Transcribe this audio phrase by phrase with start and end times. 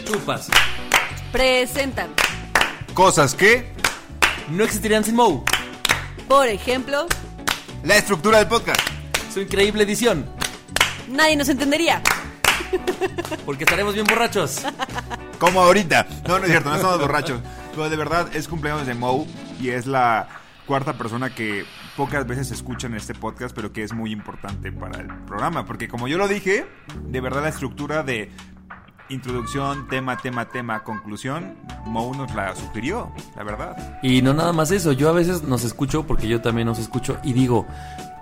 [0.00, 0.48] Tupas.
[1.32, 2.10] Presentan,
[2.94, 3.72] Cosas que.
[4.50, 5.42] No existirían sin Moe.
[6.28, 7.06] por ejemplo,
[7.84, 8.80] La estructura del podcast.
[9.32, 10.26] Su increíble edición.
[11.08, 12.02] nadie nos entendería.
[13.46, 14.62] Porque estaremos bien borrachos.
[15.38, 16.06] Como ahorita.
[16.26, 17.40] No, no es cierto, no estamos borrachos.
[17.70, 19.26] Pero de verdad es cumpleaños de Moe
[19.60, 20.28] y es la
[20.66, 21.64] cuarta persona que
[21.96, 25.64] pocas veces escucha en este podcast, pero que es muy importante para el programa.
[25.64, 26.66] Porque como yo lo dije,
[27.04, 28.30] de verdad la estructura de
[29.10, 34.00] introducción, tema, tema, tema, conclusión, Moe nos la sugirió, la verdad.
[34.02, 37.18] Y no nada más eso, yo a veces nos escucho, porque yo también nos escucho,
[37.22, 37.66] y digo,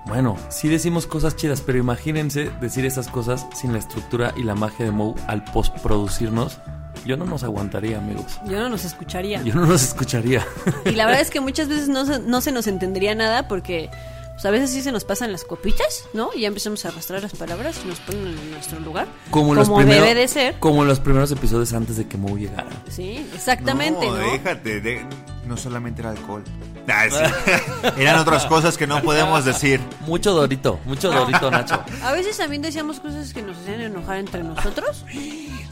[0.07, 4.55] bueno, sí decimos cosas chidas, pero imagínense decir esas cosas sin la estructura y la
[4.55, 6.59] magia de Moe al postproducirnos.
[7.05, 8.41] Yo no nos aguantaría, amigos.
[8.47, 9.43] Yo no nos escucharía.
[9.43, 10.45] Yo no nos escucharía.
[10.85, 13.91] Y la verdad es que muchas veces no se, no se nos entendería nada porque
[14.39, 16.31] pues, a veces sí se nos pasan las copitas, ¿no?
[16.33, 19.09] Y ya empezamos a arrastrar las palabras y nos ponen en nuestro lugar.
[19.31, 20.55] Como, los debe de ser.
[20.61, 22.71] Como en los primeros episodios antes de que Moe llegara.
[22.89, 24.15] Sí, exactamente, ¿no?
[24.15, 25.05] déjate, de-
[25.45, 26.45] no solamente era alcohol.
[26.91, 28.01] Ah, sí.
[28.03, 29.79] Eran otras cosas que no podemos decir.
[30.07, 31.83] Mucho Dorito, mucho Dorito, Nacho.
[32.03, 35.05] A veces también decíamos cosas que nos hacían enojar entre nosotros.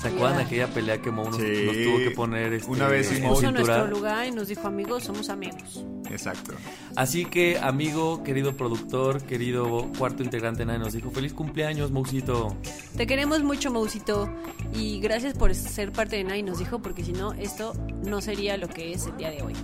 [0.00, 1.62] ¿Se acuerdan de aquella pelea que Moe nos, Sí.
[1.66, 3.50] nos tuvo que poner este, Una vez puso en cintura?
[3.52, 5.84] nuestro lugar y nos dijo, amigos, somos amigos.
[6.10, 6.52] Exacto.
[6.96, 12.56] Así que, amigo, querido productor, querido cuarto integrante, nadie nos dijo feliz cumpleaños, Mousito.
[12.96, 14.30] Te queremos mucho, Mausito.
[14.74, 17.72] Y gracias por ser parte de Nadie nos dijo, porque si no, esto
[18.04, 19.54] no sería lo que es el día de hoy.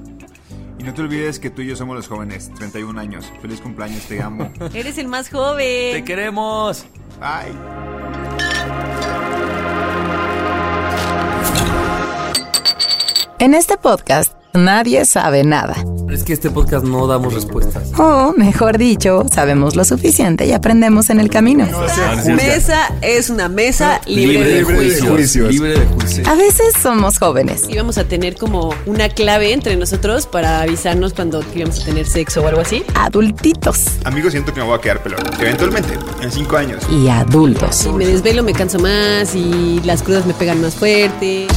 [0.83, 3.33] Y no te olvides que tú y yo somos los jóvenes, 31 años.
[3.41, 4.50] Feliz cumpleaños, te amo.
[4.75, 5.92] Eres el más joven.
[5.92, 6.84] ¡Te queremos!
[7.20, 7.56] Bye.
[13.38, 15.75] En este podcast nadie sabe nada.
[16.06, 17.91] Pero es que este podcast no damos respuestas.
[17.98, 21.64] O, mejor dicho, sabemos lo suficiente y aprendemos en el camino.
[21.64, 24.83] Esta mesa es una mesa libre, Libre de de juicio.
[24.83, 25.09] juicios.
[25.11, 25.48] juicios.
[25.55, 26.28] Libre de juicios.
[26.28, 31.15] A veces somos jóvenes Y vamos a tener como una clave entre nosotros para avisarnos
[31.15, 32.84] cuando íbamos a tener sexo o algo así.
[32.94, 35.21] adultitos Amigo, siento que me voy a quedar pelón.
[35.41, 36.82] Eventualmente, en 5 años.
[36.91, 37.76] y adultos.
[37.76, 41.47] Si me desvelo me canso más y las crudas me pegan más fuerte.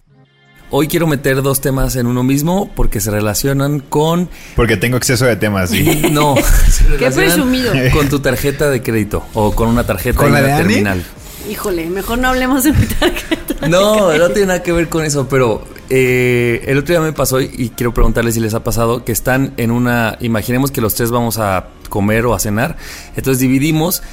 [0.73, 4.29] Hoy quiero meter dos temas en uno mismo porque se relacionan con...
[4.55, 5.83] Porque tengo exceso de temas, sí.
[6.13, 6.35] No,
[6.97, 7.73] Qué presumido.
[7.93, 11.03] Con tu tarjeta de crédito o con una tarjeta ¿Con la de terminal.
[11.49, 13.67] Híjole, mejor no hablemos de mi tarjeta.
[13.67, 17.41] No, no tiene nada que ver con eso, pero eh, el otro día me pasó
[17.41, 20.95] y, y quiero preguntarles si les ha pasado que están en una, imaginemos que los
[20.95, 22.77] tres vamos a comer o a cenar,
[23.17, 24.03] entonces dividimos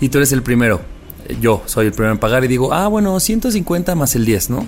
[0.00, 0.80] y tú eres el primero,
[1.40, 4.66] yo soy el primero en pagar y digo, ah, bueno, 150 más el 10, ¿no?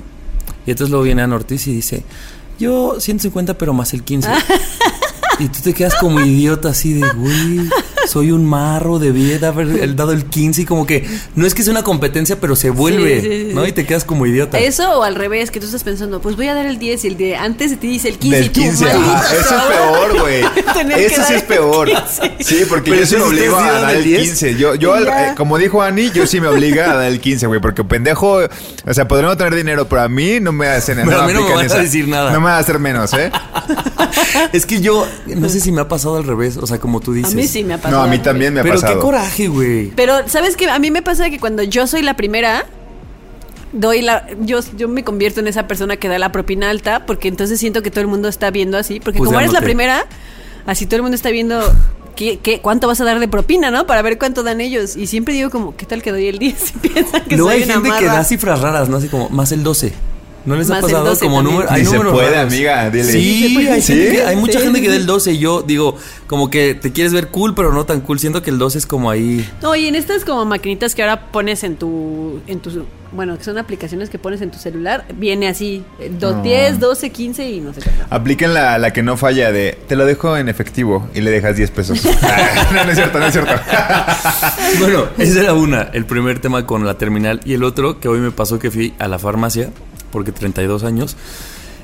[0.68, 2.04] Y entonces luego viene Ana Ortiz y dice,
[2.58, 4.28] yo 150 pero más el 15.
[5.40, 7.60] Y tú te quedas como idiota así de, güey,
[8.06, 11.54] soy un marro, debí de haber el- dado el 15 y como que no es
[11.54, 13.66] que sea una competencia, pero se vuelve, Sí, sí, sí, ¿no?
[13.66, 14.58] Y te quedas como idiota.
[14.58, 17.08] Eso o al revés, que tú estás pensando, pues voy a dar el 10 y
[17.08, 19.62] el de antes te dice el 15 y Del tú, 15, maldito ajá, eso es
[19.62, 20.44] peor, güey.
[21.08, 21.88] Eso sí es peor.
[21.88, 22.36] 15.
[22.40, 24.22] Sí, porque Pero yo sí me obligo a dar el el 10.
[24.22, 24.54] 15.
[24.56, 27.46] Yo, yo al- eh, como dijo Ani, yo sí me obliga a dar el 15,
[27.46, 28.40] güey, porque pendejo,
[28.86, 31.32] o sea, podré no tener dinero, pero a mí no me hacen Pero a mí
[31.32, 32.30] no me vas a decir nada.
[32.32, 33.30] No me va a hacer menos, ¿eh?
[34.52, 37.12] Es que yo no sé si me ha pasado al revés, o sea, como tú
[37.12, 37.32] dices.
[37.32, 37.87] A mí sí me ha pasado.
[37.90, 38.94] No, a mí también me ha Pero pasado.
[38.94, 39.92] qué coraje, güey.
[39.96, 40.68] Pero, ¿sabes qué?
[40.68, 42.66] A mí me pasa que cuando yo soy la primera,
[43.72, 44.26] doy la.
[44.40, 47.82] Yo, yo me convierto en esa persona que da la propina alta, porque entonces siento
[47.82, 49.00] que todo el mundo está viendo así.
[49.00, 50.06] Porque como eres la primera,
[50.66, 51.60] así todo el mundo está viendo.
[52.16, 53.86] ¿Qué, qué, cuánto vas a dar de propina, no?
[53.86, 54.96] Para ver cuánto dan ellos.
[54.96, 56.74] Y siempre digo como, ¿qué tal que doy el 10?
[56.82, 58.96] Y piensan que Luego soy hay una gente que da cifras raras, ¿no?
[58.96, 59.92] Así como más el 12.
[60.48, 61.54] ¿No les ha pasado 12 como también.
[61.56, 61.70] número?
[61.72, 62.52] Hay se puede, raros.
[62.52, 63.04] amiga, dile.
[63.12, 63.70] Sí, Sí, puede.
[63.72, 64.16] hay, gente ¿Sí?
[64.16, 65.96] que- hay mucha Sí, gente que da el 12 y yo digo,
[66.26, 68.18] como que te quieres ver cool, pero no tan cool.
[68.18, 69.48] Siento que el 12 es como ahí.
[69.62, 73.44] No, y en estas como maquinitas que ahora pones en tu, en tu, bueno, que
[73.44, 76.42] son aplicaciones que pones en tu celular, viene así, eh, do- No.
[76.42, 77.90] 10, 12, 15 y no sé qué.
[78.10, 81.56] Apliquen la, la que no falla de te lo dejo en efectivo y le dejas
[81.56, 82.04] 10 pesos.
[82.72, 83.52] no, no es cierto, no es cierto.
[84.80, 87.40] Bueno, esa era una, el primer tema con la terminal.
[87.44, 89.70] Y el otro, que hoy me pasó que fui a la farmacia,
[90.10, 91.16] porque 32 años.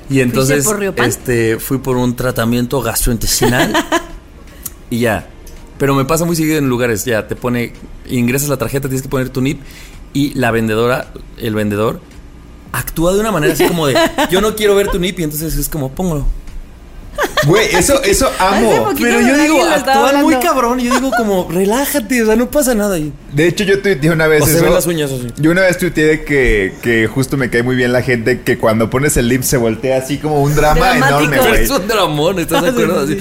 [0.09, 3.73] Y entonces por este, fui por un tratamiento gastrointestinal.
[4.89, 5.29] y ya.
[5.77, 7.73] Pero me pasa muy seguido en lugares, ya te pone,
[8.07, 9.61] ingresas la tarjeta, tienes que poner tu NIP.
[10.13, 11.99] y la vendedora, el vendedor,
[12.71, 13.97] actúa de una manera así como de,
[14.31, 16.25] yo no quiero ver tu NIP y entonces es como, póngalo.
[17.45, 18.89] Güey, eso, eso amo.
[18.99, 20.79] Pero yo digo, actúan muy cabrón.
[20.79, 22.97] Y yo digo como, relájate, o sea, no pasa nada.
[23.33, 24.63] De hecho, yo tuiteé una vez o se eso.
[24.63, 25.27] ven las uñas así.
[25.37, 28.89] Yo una vez tuiteé que, que justo me cae muy bien la gente que cuando
[28.89, 31.19] pones el lip se voltea así como un drama Dramático.
[31.33, 31.63] enorme, güey.
[31.63, 33.01] es un dramón, ¿estás de acuerdo?
[33.01, 33.19] Así.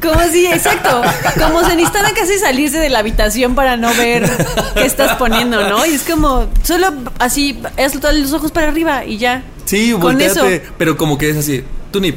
[0.00, 1.02] Como si, exacto,
[1.40, 4.30] como si necesitaran casi salirse de la habitación para no ver
[4.74, 5.84] qué estás poniendo, ¿no?
[5.86, 6.86] Y es como, solo
[7.18, 9.42] así, haz los ojos para arriba y ya.
[9.64, 10.64] Sí, Con volteate, eso.
[10.78, 12.14] pero como que es así, tu NIP.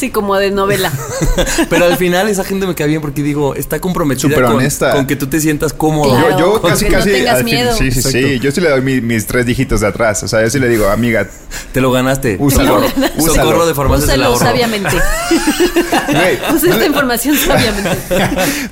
[0.00, 0.90] Sí, como de novela.
[1.68, 4.44] Pero al final esa gente me cae bien porque digo, está comprometida Súper
[4.92, 6.10] con, que tú te sientas cómodo.
[6.10, 6.30] Claro.
[6.30, 7.10] Yo, yo con casi, que no casi.
[7.10, 7.76] tengas al fin- miedo.
[7.76, 8.38] sí, sí, sí.
[8.40, 10.22] Yo sí le doy mi- mis tres dígitos de atrás.
[10.22, 11.26] O sea, yo sí le digo, amiga,
[11.72, 12.36] Te lo ganaste.
[12.40, 12.78] Úsalo,
[13.18, 13.34] úsalo.
[13.34, 14.46] Socorro de farmacias del Úsalo ahorro.
[14.46, 14.96] sabiamente.
[16.54, 17.90] Usa esta información sabiamente.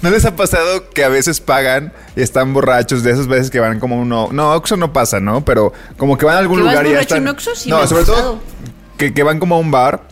[0.02, 3.60] ¿No les ha pasado que a veces pagan y están borrachos de esas veces que
[3.60, 4.28] van como uno...
[4.32, 5.44] No, Oxxo no pasa, ¿no?
[5.44, 7.18] Pero como que van a algún ¿Que vas lugar y ya están...
[7.18, 7.54] en Oxxo?
[7.54, 8.22] Sí, no, sobre pasado.
[8.22, 8.40] todo
[8.96, 10.07] que, que van como a un bar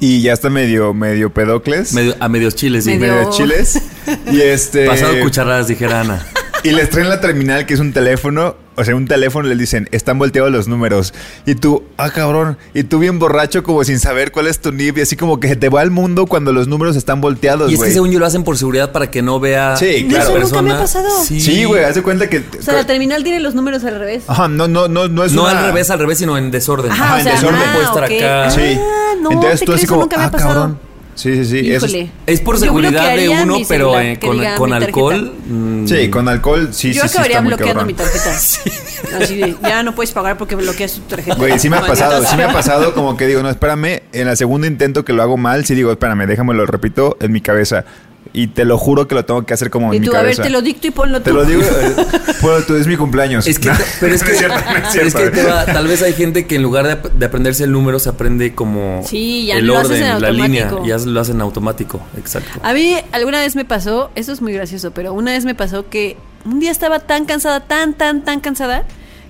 [0.00, 1.92] y ya está medio, medio pedocles.
[1.94, 2.94] Medio- a medios chiles, sí.
[2.96, 3.80] Medio- medio chiles.
[4.32, 4.86] Y este...
[4.86, 6.26] Pasado cucharadas, dijera Ana.
[6.64, 8.56] Y les traen la terminal que es un teléfono.
[8.76, 11.12] O sea, un teléfono les dicen, están volteados los números.
[11.46, 12.56] Y tú, ah, cabrón.
[12.74, 14.98] Y tú bien borracho, como sin saber cuál es tu NIP.
[14.98, 17.74] Y así como que se te va el mundo cuando los números están volteados, Y
[17.74, 17.90] es güey.
[17.90, 20.36] que según yo lo hacen por seguridad para que no vea Sí, la claro.
[20.36, 21.04] Eso nunca me ha persona.
[21.08, 21.24] pasado.
[21.24, 22.38] Sí, güey, haz de cuenta que.
[22.38, 24.24] O sea, la terminal tiene los números al revés.
[24.28, 26.92] Ajá, no, no, no, no es No una- al revés, al revés, sino en desorden.
[26.92, 27.60] Ajá, Ajá, o en sea, desorden.
[27.60, 28.10] ah, puede estar ok.
[28.44, 28.50] acá.
[28.50, 28.78] Sí.
[28.80, 30.54] Ah, no, Entonces ¿te tú así Eso como, nunca me ha ah, pasado.
[30.54, 30.87] cabrón.
[31.18, 31.72] Sí, sí, sí.
[31.72, 32.06] eso es-.
[32.26, 35.34] Es por seguridad de uno, pero eh, con, con alcohol.
[35.48, 37.14] mm, Sí, con alcohol, sí, Yo sí, sí.
[37.14, 38.30] acabaría está muy bloqueando mi tarjeta.
[39.20, 41.34] Así de, ya no puedes pagar porque bloqueas tu tarjeta.
[41.36, 44.28] Güey, sí me ha pasado, sí me ha pasado como que digo, no, espérame, en
[44.28, 47.40] el segundo intento que lo hago mal, sí digo, espérame, déjame lo repito en mi
[47.40, 47.84] cabeza.
[48.32, 50.18] Y te lo juro que lo tengo que hacer como Y en mi tú, a
[50.18, 50.42] ver, cabeza.
[50.44, 51.24] te lo dicto y ponlo tú.
[51.24, 51.94] Te lo digo, eh,
[52.42, 53.46] bueno, tú es mi cumpleaños.
[53.46, 53.70] Es que,
[54.00, 55.40] pero es que, No es cierto, no es pero es que cierto.
[55.40, 57.98] te va- tal vez hay gente que en lugar de, ap- de aprenderse el número
[57.98, 61.40] se aprende como Sí, ya el lo haces orden, en la línea, ya lo hacen
[61.40, 62.60] automático, exacto.
[62.62, 65.88] A mí alguna vez me pasó, eso es muy gracioso, pero una vez me pasó
[65.88, 68.84] que un día estaba tan cansada, tan, tan, tan cansada,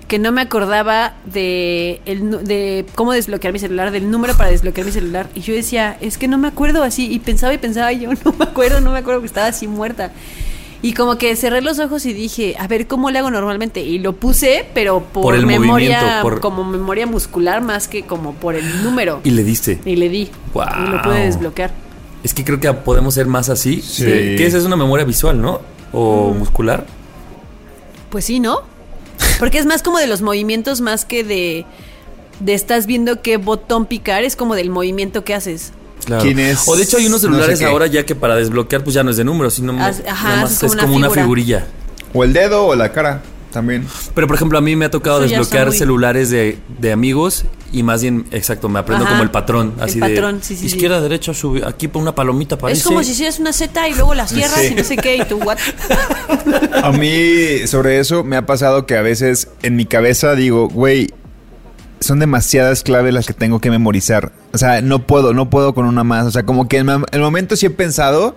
[0.09, 4.85] que no me acordaba de, el, de cómo desbloquear mi celular, del número para desbloquear
[4.85, 5.29] mi celular.
[5.35, 7.09] Y yo decía, es que no me acuerdo así.
[7.09, 9.67] Y pensaba y pensaba, y yo no me acuerdo, no me acuerdo que estaba así
[9.67, 10.11] muerta.
[10.81, 13.81] Y como que cerré los ojos y dije, a ver, ¿cómo le hago normalmente?
[13.81, 18.33] Y lo puse, pero por, Por el memoria, por- como memoria muscular más que como
[18.33, 19.19] por el número.
[19.23, 19.79] Y le diste.
[19.85, 20.29] Y le di.
[20.53, 20.85] Guau.
[20.87, 21.71] Y lo pude desbloquear.
[22.23, 23.81] Es que creo que podemos ser más así.
[23.81, 24.05] Sí.
[24.05, 25.61] de- que esa es una memoria visual, ¿no?
[25.93, 26.37] O Mm.
[26.39, 26.85] muscular.
[28.09, 28.61] Pues sí, ¿no?
[29.39, 31.65] Porque es más como de los movimientos más que de
[32.39, 35.73] de estás viendo qué botón picar, es como del movimiento que haces.
[36.05, 36.23] Claro.
[36.23, 36.67] ¿Quién es?
[36.67, 39.03] O de hecho hay unos No sé celulares ahora ya que para desbloquear pues ya
[39.03, 41.65] no es de números, sino ajá, haces es como como una figurilla.
[42.13, 43.21] O el dedo o la cara
[43.51, 43.85] también.
[44.15, 47.43] Pero por ejemplo, a mí me ha tocado Eso desbloquear muy- celulares de, de amigos
[47.71, 49.73] y más bien, exacto, me aprendo Ajá, como el patrón.
[49.77, 50.75] el Así patrón, de sí, sí, sí.
[50.75, 52.79] izquierda, derecha, sube, aquí por una palomita aparece.
[52.81, 54.69] Es como si hicieras una Z y luego la cierras Sí.
[54.71, 55.57] y no sé qué y tú what.
[56.83, 61.09] A mí, sobre eso, me ha pasado que a veces en mi cabeza digo, güey,
[61.99, 64.31] son demasiadas claves las que tengo que memorizar.
[64.53, 66.25] O sea, no puedo, no puedo con una más.
[66.25, 68.35] O sea, como que en el momento sí he pensado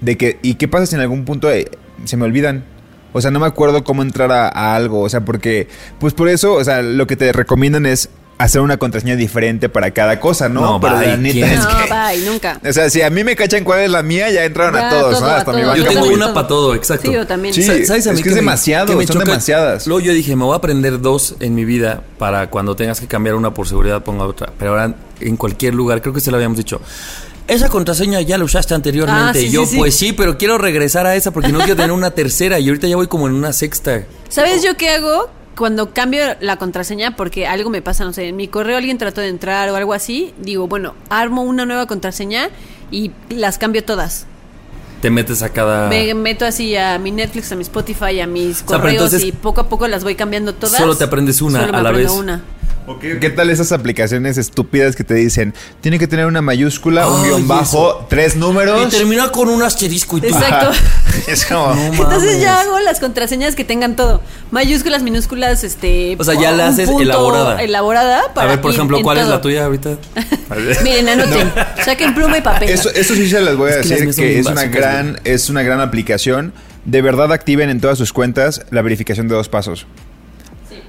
[0.00, 1.70] de que, ¿y qué pasa si en algún punto eh,
[2.04, 2.64] se me olvidan?
[3.12, 5.02] O sea, no me acuerdo cómo entrar a, a algo.
[5.02, 5.68] O sea, porque,
[6.00, 9.92] pues por eso, o sea, lo que te recomiendan es hacer una contraseña diferente para
[9.92, 10.60] cada cosa, ¿no?
[10.60, 11.50] No, Pero bye, la neta ¿quién?
[11.50, 11.92] es No, que...
[11.92, 12.60] bye, nunca.
[12.68, 14.90] O sea, si a mí me cachan cuál es la mía, ya entraron Ya, a
[14.90, 15.26] todos, todo, ¿no?
[15.34, 15.76] a Hasta mi banca.
[15.78, 17.08] Yo tengo una para todo, exacto.
[17.08, 17.54] Sí, yo también.
[17.54, 17.62] Sí.
[17.86, 19.24] ¿Sabes a es mí que es me- demasiado, me son choca?
[19.26, 19.86] demasiadas.
[19.86, 23.06] Luego yo dije, me voy a aprender dos en mi vida para cuando tengas que
[23.06, 24.52] cambiar una por seguridad ponga otra.
[24.58, 26.80] Pero ahora en cualquier lugar, creo que se lo habíamos dicho.
[27.46, 29.22] Esa contraseña ya la usaste anteriormente.
[29.30, 29.76] Ah, sí, y yo, sí, sí.
[29.78, 32.58] pues sí, pero quiero regresar a esa porque no quiero tener una tercera.
[32.58, 34.02] Y ahorita ya voy como en una sexta.
[34.30, 35.28] ¿Sabes yo qué hago?
[35.56, 39.20] Cuando cambio la contraseña, porque algo me pasa, no sé, en mi correo alguien trató
[39.20, 42.48] de entrar o algo así, digo, bueno, armo una nueva contraseña
[42.90, 44.26] y las cambio todas.
[45.00, 45.88] Te metes a cada.
[45.88, 49.32] Me meto así a mi Netflix, a mi Spotify, a mis sea, correos entonces- y
[49.32, 50.76] poco a poco las voy cambiando todas.
[50.78, 52.10] Solo te aprendes una Solo me a la vez.
[52.10, 52.42] una.
[52.86, 57.08] ¿O ¿Qué, qué tal esas aplicaciones estúpidas que te dicen, tiene que tener una mayúscula,
[57.08, 58.90] un guion bajo, tres Y números?
[58.90, 60.26] termina con un asterisco y tú.
[60.28, 60.70] Exacto.
[61.28, 61.74] Es como...
[61.74, 62.40] No Entonces mames.
[62.42, 64.20] ya hago las contraseñas que tengan todo.
[64.50, 66.16] Mayúsculas, minúsculas, este.
[66.18, 67.62] O sea, ya la haces elaborada.
[67.62, 69.34] Elaborada A para ver, por ir ejemplo, ¿cuál es todo.
[69.36, 69.96] la tuya ahorita?
[70.82, 71.52] Miren, anoten.
[71.84, 72.68] Saquen pluma y papel.
[72.68, 75.62] Eso, eso sí se las voy a Es decir que es una gran, es una
[75.62, 76.52] gran aplicación.
[76.84, 79.86] De verdad activen en todas sus cuentas la verificación de dos pasos.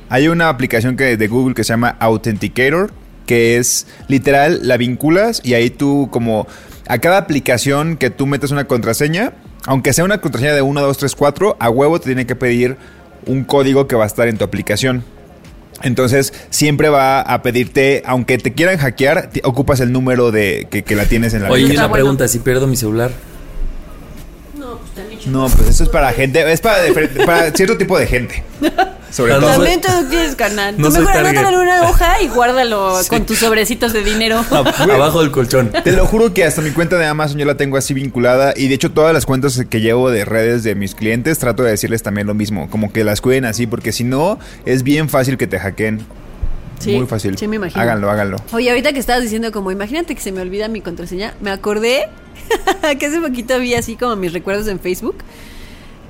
[0.09, 2.91] Hay una aplicación que de Google que se llama Authenticator,
[3.25, 6.47] que es literal, la vinculas y ahí tú como
[6.87, 9.33] a cada aplicación que tú metes una contraseña,
[9.65, 12.77] aunque sea una contraseña de 1, 2, 3, 4, a huevo te tiene que pedir
[13.25, 15.03] un código que va a estar en tu aplicación.
[15.81, 20.95] Entonces, siempre va a pedirte, aunque te quieran hackear, ocupas el número de que, que
[20.95, 21.85] la tienes en la Oye, aplicación.
[21.85, 23.11] una pregunta, si pierdo mi celular.
[24.57, 25.27] No, pues.
[25.27, 28.43] No, pues eso es para gente, es para cierto tipo de gente.
[29.15, 29.47] Sobre todo.
[29.47, 30.75] También tú tienes canal.
[30.77, 34.43] no mejor anótalo en una hoja y guárdalo con tus sobrecitos de dinero.
[34.51, 35.71] Ab- Abajo del colchón.
[35.83, 38.67] Te lo juro que hasta mi cuenta de Amazon yo la tengo así vinculada y
[38.67, 42.03] de hecho todas las cuentas que llevo de redes de mis clientes trato de decirles
[42.03, 45.47] también lo mismo, como que las cuiden así porque si no es bien fácil que
[45.47, 46.05] te hackeen.
[46.79, 47.37] Sí, Muy fácil.
[47.37, 47.81] sí, me imagino.
[47.81, 48.37] Háganlo, háganlo.
[48.51, 52.09] Oye, ahorita que estabas diciendo como, imagínate que se me olvida mi contraseña, me acordé
[52.99, 55.15] que hace poquito vi así como mis recuerdos en Facebook,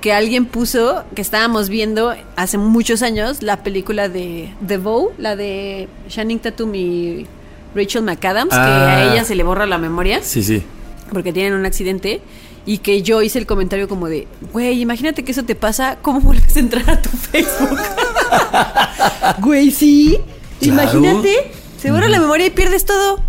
[0.06, 5.36] que alguien puso, que estábamos viendo hace muchos años, la película de The Vow, la
[5.36, 7.26] de Channing Tatum y
[7.74, 8.98] Rachel McAdams, que Ah.
[8.98, 10.62] a ella se le borra la memoria Sí, sí.
[11.12, 12.22] porque tienen un accidente.
[12.68, 16.20] Y que yo hice el comentario como de, güey, imagínate que eso te pasa, ¿cómo
[16.22, 17.80] vuelves a entrar a tu Facebook?
[19.40, 20.20] güey, sí.
[20.62, 21.00] Claro.
[21.00, 23.22] Imagínate, se borra la memoria y pierdes todo.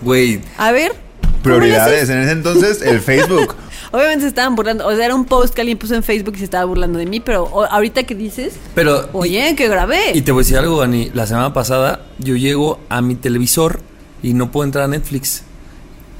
[0.00, 0.92] Güey, A ver.
[0.92, 3.54] ¿cómo le Prioridades en ese entonces, el Facebook.
[3.92, 4.86] Obviamente se estaban burlando.
[4.86, 7.06] O sea, era un post que alguien puso en Facebook y se estaba burlando de
[7.06, 7.20] mí.
[7.20, 9.08] Pero o- ahorita que dices, pero...
[9.12, 10.12] oye, que grabé.
[10.14, 11.10] Y te voy a decir algo, Dani.
[11.14, 13.80] La semana pasada yo llego a mi televisor
[14.22, 15.42] y no puedo entrar a Netflix.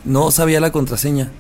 [0.05, 1.31] No sabía la contraseña.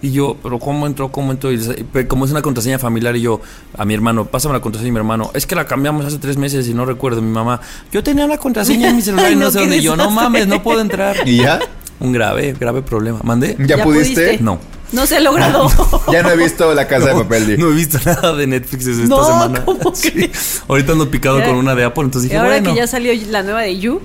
[0.00, 1.10] Y yo, pero ¿cómo entró?
[1.10, 1.50] ¿Cómo entró?
[1.52, 1.58] Y
[2.06, 3.40] como es una contraseña familiar y yo,
[3.76, 6.36] a mi hermano, pásame la contraseña y mi hermano, es que la cambiamos hace tres
[6.36, 7.20] meses y no recuerdo.
[7.20, 9.78] Mi mamá, yo tenía la contraseña en mi celular y no, no, sé dónde.
[9.78, 11.16] Y yo, no mames, no puedo entrar.
[11.26, 11.58] ¿Y ya?
[11.98, 13.18] Un grave, grave problema.
[13.24, 13.56] ¿Mandé?
[13.66, 14.38] ¿Ya, pudiste?
[14.38, 14.58] No.
[14.92, 15.68] No se ha logrado.
[16.12, 17.58] Ya no he visto la casa de papel.
[17.58, 19.64] No he visto nada de Netflix desde No, esta semana.
[19.64, 20.30] ¿cómo Sí.
[20.66, 21.46] Ahorita ando picado Ya.
[21.46, 22.70] con una de Apple, entonces y dije, ahora bueno.
[22.72, 24.00] que ya salió la nueva de You.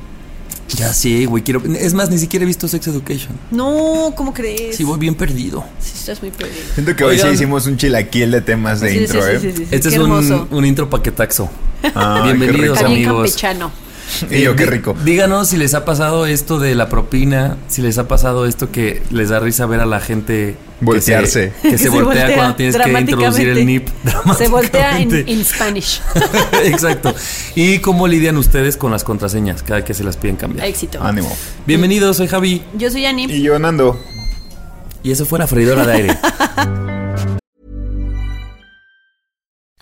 [0.75, 1.61] Ya sí, güey, quiero.
[1.77, 3.37] Es más, ni siquiera he visto Sex Education.
[3.51, 4.75] No, ¿cómo crees?
[4.75, 5.63] Sí, voy bien perdido.
[5.79, 6.57] Sí, estás muy perdido.
[6.73, 7.29] Siento que hoy Oigan.
[7.29, 9.39] sí hicimos un chilaquiel de temas de Sí, intro, sí, ¿eh?
[9.39, 11.49] sí, sí, sí, Este qué es un, un intro paquetaxo.
[11.95, 13.13] Ah, Bienvenidos, amigos.
[13.15, 13.71] campechano.
[14.29, 14.95] Y yo, qué Di- rico.
[15.03, 19.01] Díganos si les ha pasado esto de la propina, si les ha pasado esto que
[19.11, 21.51] les da risa ver a la gente que Voltearse.
[21.61, 23.87] se- Que se, Que se voltea, voltea cuando tienes que introducir el NIP.
[24.37, 26.01] Se voltea en Spanish.
[26.63, 27.13] Exacto.
[27.55, 30.67] ¿Y cómo lidian ustedes con las contraseñas cada que se las piden cambiar?
[30.67, 31.01] Éxito.
[31.01, 31.35] Ánimo.
[31.65, 32.61] Bienvenidos, soy Javi.
[32.77, 33.25] Yo soy Ani.
[33.25, 33.99] Y yo, Nando.
[35.03, 36.17] Y eso fue la freidora de aire.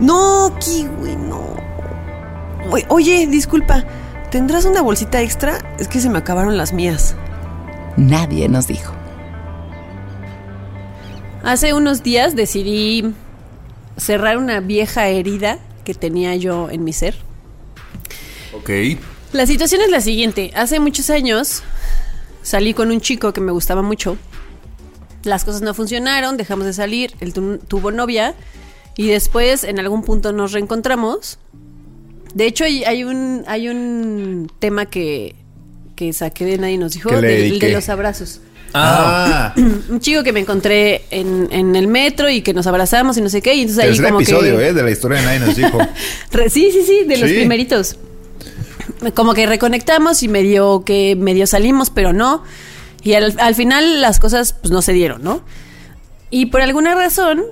[0.00, 1.56] No, Kiwi, no.
[2.88, 3.84] Oye, disculpa.
[4.30, 5.58] ¿Tendrás una bolsita extra?
[5.78, 7.14] Es que se me acabaron las mías.
[7.96, 8.92] Nadie nos dijo.
[11.42, 13.14] Hace unos días decidí
[13.96, 17.14] cerrar una vieja herida que tenía yo en mi ser.
[18.54, 18.70] ok.
[19.32, 20.50] La situación es la siguiente.
[20.54, 21.62] Hace muchos años
[22.42, 24.16] salí con un chico que me gustaba mucho.
[25.24, 28.34] Las cosas no funcionaron, dejamos de salir, él tu- tuvo novia
[28.96, 31.38] y después en algún punto nos reencontramos.
[32.34, 35.34] De hecho hay, hay un hay un tema que,
[35.94, 38.40] que saqué de nadie nos dijo, del- de los abrazos.
[38.74, 39.54] Ah,
[39.88, 43.30] Un chico que me encontré en, en el metro y que nos abrazamos y no
[43.30, 43.54] sé qué.
[43.54, 44.66] Y entonces ahí Tercer como episodio, que...
[44.68, 44.72] ¿eh?
[44.74, 45.78] De la historia de nadie nos dijo.
[46.50, 47.36] Sí, sí, sí, de los Sí.
[47.36, 47.96] primeritos.
[49.14, 52.42] Como que reconectamos y medio que medio salimos, pero no.
[53.02, 55.42] Y al, al final las cosas pues no se dieron, ¿no?
[56.30, 57.44] Y por alguna razón,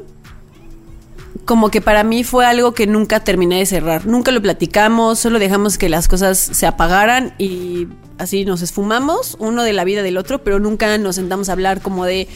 [1.44, 4.06] como que para mí fue algo que nunca terminé de cerrar.
[4.06, 9.62] Nunca lo platicamos, solo dejamos que las cosas se apagaran y así nos esfumamos, uno
[9.62, 12.28] de la vida del otro, pero nunca nos sentamos a hablar como de,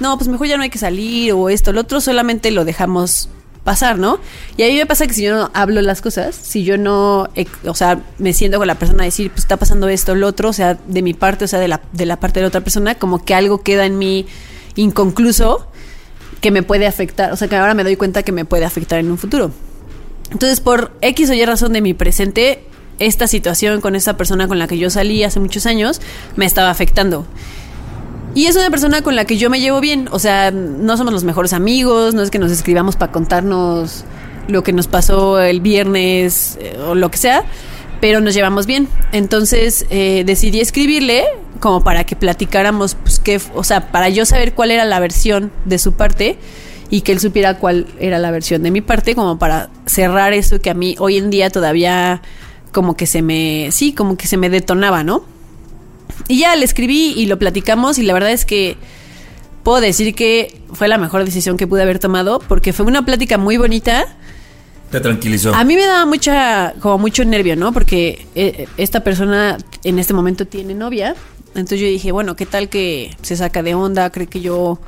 [0.00, 3.28] no, pues mejor ya no hay que salir o esto, el otro, solamente lo dejamos
[3.62, 4.20] pasar, ¿no?
[4.56, 7.28] Y a mí me pasa que si yo no hablo las cosas, si yo no,
[7.34, 10.28] eh, o sea, me siento con la persona a decir, pues está pasando esto, lo
[10.28, 12.48] otro, o sea, de mi parte, o sea, de la, de la parte de la
[12.48, 14.26] otra persona, como que algo queda en mí
[14.76, 15.66] inconcluso
[16.46, 19.00] que me puede afectar, o sea, que ahora me doy cuenta que me puede afectar
[19.00, 19.50] en un futuro.
[20.30, 22.62] Entonces, por X o Y razón de mi presente,
[23.00, 26.00] esta situación con esta persona con la que yo salí hace muchos años
[26.36, 27.26] me estaba afectando.
[28.36, 30.08] Y es una persona con la que yo me llevo bien.
[30.12, 34.04] O sea, no somos los mejores amigos, no es que nos escribamos para contarnos
[34.46, 37.42] lo que nos pasó el viernes eh, o lo que sea,
[38.00, 38.86] pero nos llevamos bien.
[39.10, 41.24] Entonces eh, decidí escribirle
[41.58, 45.52] como para que platicáramos, pues, qué, o sea, para yo saber cuál era la versión
[45.64, 46.38] de su parte
[46.90, 50.60] y que él supiera cuál era la versión de mi parte, como para cerrar eso
[50.60, 52.22] que a mí hoy en día todavía
[52.72, 55.24] como que se me, sí, como que se me detonaba, ¿no?
[56.28, 58.76] Y ya le escribí y lo platicamos y la verdad es que
[59.62, 63.38] puedo decir que fue la mejor decisión que pude haber tomado porque fue una plática
[63.38, 64.06] muy bonita.
[64.90, 65.54] Te tranquilizó.
[65.54, 67.72] A mí me daba mucha, como mucho nervio, ¿no?
[67.72, 71.16] Porque eh, esta persona en este momento tiene novia.
[71.56, 74.10] Entonces yo dije, bueno, ¿qué tal que se saca de onda?
[74.10, 74.78] Cree que yo,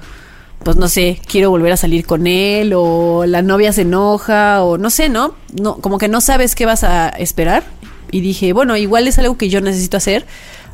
[0.63, 4.79] pues no sé, quiero volver a salir con él o la novia se enoja o
[4.79, 5.35] no sé, ¿no?
[5.61, 7.65] no como que no sabes qué vas a esperar.
[8.11, 10.27] Y dije, bueno, igual es algo que yo necesito hacer.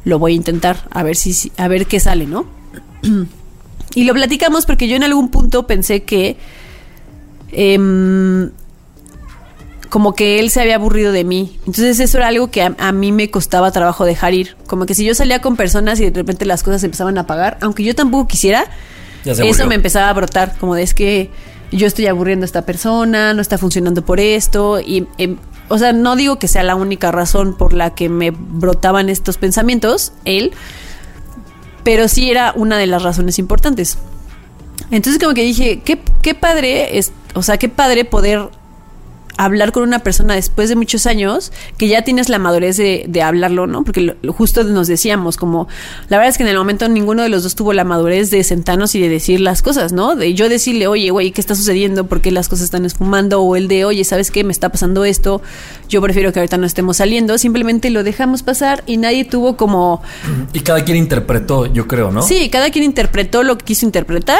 [0.04, 2.46] Lo voy a intentar a ver si a ver qué sale, ¿no?
[3.94, 6.36] y lo platicamos porque yo en algún punto pensé que
[7.52, 8.50] em,
[9.94, 11.56] como que él se había aburrido de mí.
[11.66, 14.56] Entonces eso era algo que a, a, mí me costaba trabajo dejar ir.
[14.66, 17.58] Como que si yo salía con personas y de repente las cosas empezaban a pagar,
[17.60, 18.66] aunque yo tampoco quisiera,
[19.24, 21.30] eso me empezaba a brotar, como de es que
[21.70, 24.80] yo estoy aburriendo a esta persona, no está funcionando por esto.
[24.80, 25.36] Y, eh,
[25.68, 29.38] o sea, no digo que sea la única razón por la que me brotaban estos
[29.38, 30.50] pensamientos, él,
[31.84, 33.96] pero sí era una de las razones importantes.
[34.90, 38.50] Entonces como que dije, qué, qué padre es, o sea, qué padre poder
[39.36, 43.22] hablar con una persona después de muchos años, que ya tienes la madurez de, de
[43.22, 43.84] hablarlo, ¿no?
[43.84, 45.68] Porque lo, justo nos decíamos, como,
[46.08, 48.44] la verdad es que en el momento ninguno de los dos tuvo la madurez de
[48.44, 50.16] sentarnos y de decir las cosas, ¿no?
[50.16, 52.06] De yo decirle, oye, güey, ¿qué está sucediendo?
[52.06, 53.40] ¿Por qué las cosas están esfumando?
[53.40, 54.44] O el de, oye, ¿sabes qué?
[54.44, 55.42] Me está pasando esto,
[55.88, 60.02] yo prefiero que ahorita no estemos saliendo, simplemente lo dejamos pasar y nadie tuvo como...
[60.52, 62.22] Y cada quien interpretó, yo creo, ¿no?
[62.22, 64.38] Sí, cada quien interpretó lo que quiso interpretar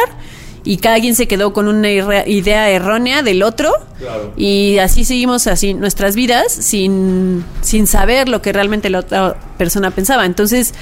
[0.64, 4.32] y cada quien se quedó con una idea errónea del otro claro.
[4.36, 9.90] y así seguimos así nuestras vidas sin, sin saber lo que realmente la otra persona
[9.90, 10.24] pensaba.
[10.24, 10.72] Entonces,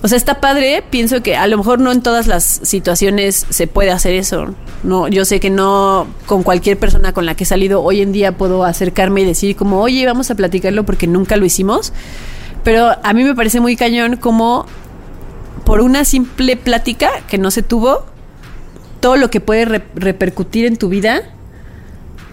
[0.00, 3.66] o sea, está padre, pienso que a lo mejor no en todas las situaciones se
[3.66, 4.54] puede hacer eso.
[4.84, 8.12] No, yo sé que no con cualquier persona con la que he salido hoy en
[8.12, 11.92] día puedo acercarme y decir como, "Oye, vamos a platicarlo porque nunca lo hicimos."
[12.62, 14.66] Pero a mí me parece muy cañón como
[15.64, 18.04] por una simple plática que no se tuvo,
[19.00, 21.22] todo lo que puede re repercutir en tu vida.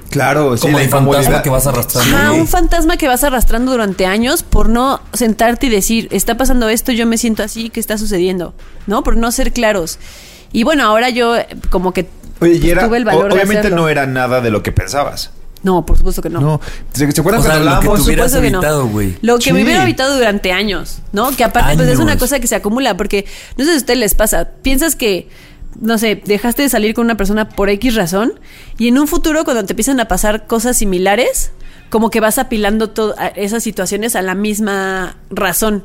[0.10, 2.18] Claro, como sí, el fantasma que vas arrastrando.
[2.18, 6.70] Ah, un fantasma que vas arrastrando durante años por no sentarte y decir, está pasando
[6.70, 8.54] esto, yo me siento así, ¿qué está sucediendo?
[8.88, 9.04] ¿No?
[9.04, 10.00] Por no ser claros.
[10.54, 11.36] Y bueno, ahora yo
[11.70, 12.08] como que
[12.40, 15.32] Oye, y era, tuve el valor obviamente no era nada de lo que pensabas.
[15.64, 16.40] No, por supuesto que no.
[16.40, 16.62] No.
[16.94, 18.62] ¿Se, ¿se acuerdan O sea, lo que supuesto que no.
[19.22, 19.54] Lo que Sí.
[19.54, 21.36] me hubiera evitado durante años, ¿no?
[21.36, 23.26] Que aparte pues es una cosa que se acumula, porque
[23.58, 25.28] no sé si a ustedes les pasa, piensas que,
[25.80, 28.40] no sé, dejaste de salir con una persona por X razón
[28.78, 31.52] y en un futuro cuando te empiezan a pasar cosas similares,
[31.90, 35.84] como que vas apilando todas esas situaciones a la misma razón.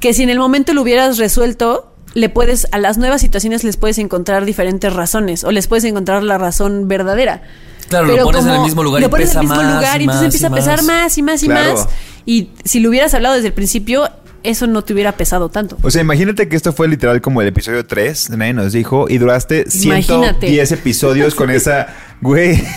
[0.00, 3.76] Que si en el momento lo hubieras resuelto, le puedes, a las nuevas situaciones les
[3.76, 7.42] puedes encontrar diferentes razones o les puedes encontrar la razón verdadera.
[7.88, 10.00] Claro, lo pones en el mismo lugar y lo pones en el mismo más lugar
[10.00, 10.86] y y entonces y empieza a pesar más.
[10.86, 11.74] más y más y Claro.
[11.74, 11.88] más.
[12.24, 14.08] Y si lo hubieras hablado desde el principio,
[14.42, 15.76] eso no te hubiera pesado tanto.
[15.82, 19.18] O sea, imagínate que esto fue literal como el episodio 3, nadie nos dijo, y
[19.18, 20.74] duraste 110 Imagínate.
[20.74, 21.88] episodios con esa,
[22.20, 22.62] güey.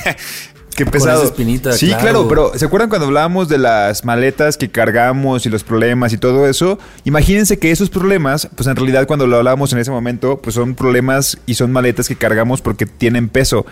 [0.75, 1.19] Qué pesado.
[1.19, 2.01] esa espinita, sí, claro.
[2.01, 2.27] claro.
[2.27, 6.49] pero ¿se acuerdan cuando hablábamos de las maletas que cargamos y los problemas y todo
[6.49, 6.77] eso?
[7.05, 10.75] Imagínense que esos problemas, pues en realidad cuando lo hablábamos en ese momento, pues son
[10.75, 13.65] problemas y son maletas que cargamos porque tienen peso.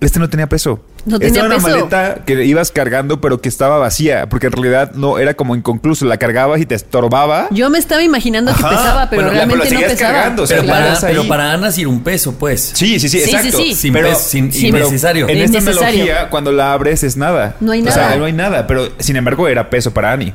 [0.00, 0.80] Este no tenía peso.
[1.06, 4.52] No Esta tenía era una maleta que ibas cargando, pero que estaba vacía, porque en
[4.52, 6.04] realidad no era como inconcluso.
[6.04, 7.48] La cargabas y te estorbaba.
[7.50, 10.12] Yo me estaba imaginando que pesaba, pero Bueno, realmente pero no pesaba.
[10.12, 12.72] cargando, o sea, Pero, para, pero para Ana sí era un peso, pues.
[12.74, 13.56] Sí, sí, sí, Sí, sí, exacto.
[13.58, 13.74] sí.
[13.74, 15.28] Sin pero, sin- innecesario.
[15.28, 17.56] En esta analogía, cuando la abres es nada.
[17.60, 18.08] No hay O nada.
[18.08, 18.66] sea, no hay nada.
[18.66, 20.34] Pero sin embargo, era peso para Ani.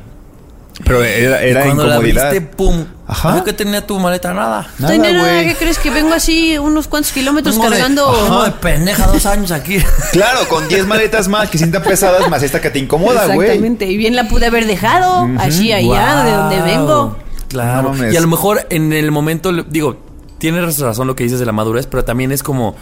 [0.84, 2.30] Pero era, era cuando la incomodidad.
[2.32, 2.84] viste, pum.
[3.06, 3.44] Ajá.
[3.44, 4.32] Que tenía tu maleta?
[4.32, 4.68] Nada.
[4.78, 5.44] Nada, Estoy nena, güey.
[5.46, 8.10] ¿qué crees que vengo así unos cuantos kilómetros Vengo de- cargando?
[8.10, 9.78] Vengo de pendeja dos años aquí.
[10.12, 13.48] Claro, con 10 maletas más que sientan pesadas, más esta que te incomoda, güey.
[13.48, 13.86] Exactamente.
[13.86, 17.16] Y bien la pude haber dejado allí, allá, de donde vengo.
[17.48, 17.94] Claro.
[17.94, 19.98] No y a lo mejor en el momento, digo,
[20.38, 22.74] tienes razón lo que dices de la madurez, pero también es como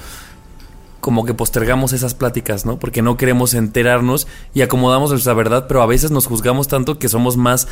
[1.01, 2.79] como que postergamos esas pláticas, ¿no?
[2.79, 7.09] Porque no queremos enterarnos y acomodamos nuestra verdad, pero a veces nos juzgamos tanto que
[7.09, 7.67] somos más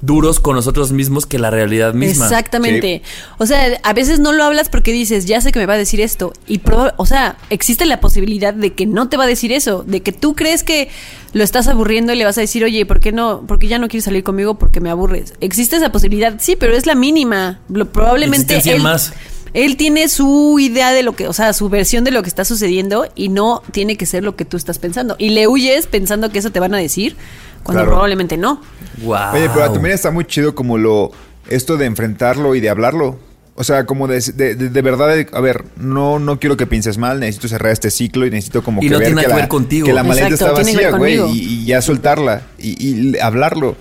[0.00, 2.26] duros con nosotros mismos que la realidad misma.
[2.26, 3.02] Exactamente.
[3.38, 5.78] O sea, a veces no lo hablas porque dices, ya sé que me va a
[5.78, 6.32] decir esto.
[6.46, 9.82] Y, proba- o sea, existe la posibilidad de que no te va a decir eso,
[9.84, 10.88] de que tú crees que
[11.32, 13.42] lo estás aburriendo y le vas a decir, oye, ¿por qué no?
[13.48, 15.34] Porque ya no quieres salir conmigo porque me aburres.
[15.40, 17.58] Existe esa posibilidad, sí, pero es la mínima.
[17.68, 19.12] Lo- probablemente él, más.
[19.54, 22.44] Él tiene su idea de lo que, o sea, su versión de lo que está
[22.44, 25.16] sucediendo y no tiene que ser lo que tú estás pensando.
[25.18, 27.16] Y le huyes pensando que eso te van a decir
[27.62, 27.90] cuando Claro.
[27.92, 28.60] probablemente no.
[29.02, 29.34] Wow.
[29.34, 31.10] Oye, pero también está muy chido como lo
[31.48, 33.18] esto de enfrentarlo y de hablarlo.
[33.60, 36.96] O sea, como de, de, de- de verdad, a ver, no, no quiero que pienses
[36.96, 39.30] mal, necesito cerrar este ciclo y necesito como Y que no ver tiene que, que
[39.30, 39.86] la, ver contigo.
[39.86, 43.76] que la maleta Exacto, está ver vacía, güey, y, y ya soltarla y, y hablarlo.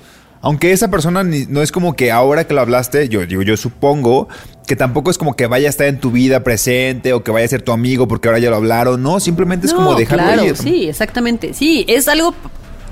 [0.48, 3.58] Aunque esa persona ni- no es como que ahora que lo hablaste, yo digo, yo
[3.58, 4.30] supongo
[4.66, 7.46] que tampoco es como que vaya a estar en tu vida presente o que vaya
[7.46, 9.04] a ser tu amigo porque ahora ya lo hablaron.
[9.04, 10.56] No, simplemente es como dejarlo claro, ir.
[10.56, 11.54] sí, exactamente.
[11.54, 12.34] Sí, es algo,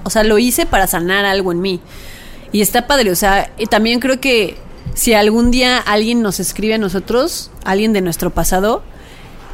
[0.03, 1.79] o sea, lo hice para sanar algo en mí.
[2.51, 4.55] Y está padre, o sea, y también creo que
[4.93, 8.83] si algún día alguien nos escribe a nosotros, alguien de nuestro pasado,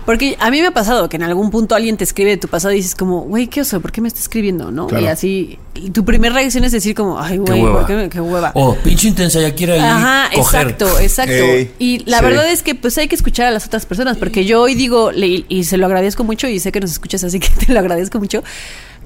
[0.05, 2.47] porque a mí me ha pasado que en algún punto alguien te escribe de tu
[2.47, 4.71] pasado y dices como, güey, qué oso, ¿por qué me está escribiendo?
[4.71, 4.87] ¿No?
[4.87, 5.03] Claro.
[5.03, 7.85] Y así, y tu primera reacción es decir como, ay, Qué güey, hueva.
[7.85, 8.51] ¿por qué, qué hueva?
[8.55, 10.67] Oh, pinche intensa, ya quiere ahí Ajá, coger.
[10.69, 11.33] exacto, exacto.
[11.33, 12.23] Ey, y la sí.
[12.25, 15.11] verdad es que pues hay que escuchar a las otras personas, porque yo hoy digo,
[15.11, 17.79] le- y se lo agradezco mucho, y sé que nos escuchas, así que te lo
[17.79, 18.43] agradezco mucho,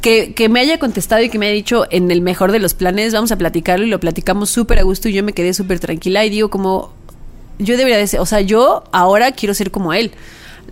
[0.02, 2.74] que, que me haya contestado y que me haya dicho en el mejor de los
[2.74, 5.80] planes, vamos a platicarlo, y lo platicamos súper a gusto, y yo me quedé súper
[5.80, 6.94] tranquila, y digo como,
[7.60, 10.12] yo debería de ser, o sea, yo ahora quiero ser como él.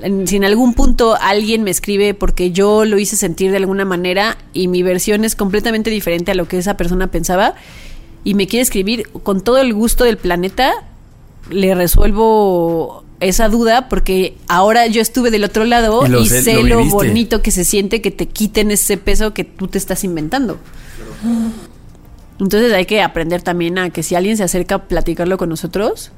[0.01, 3.85] En- Si en algún punto alguien me escribe porque yo lo hice sentir de alguna
[3.85, 7.55] manera y mi versión es completamente diferente a lo que esa persona pensaba
[8.23, 10.71] y me quiere escribir con todo el gusto del planeta,
[11.49, 16.41] le resuelvo esa duda porque ahora yo estuve del otro lado Y y, lo sé-
[16.43, 19.77] sé lo lo, bonito que se siente que te quiten ese peso que tú te
[19.77, 20.57] estás inventando.
[22.39, 26.11] Entonces hay que aprender también a que si alguien se acerca a platicarlo con nosotros,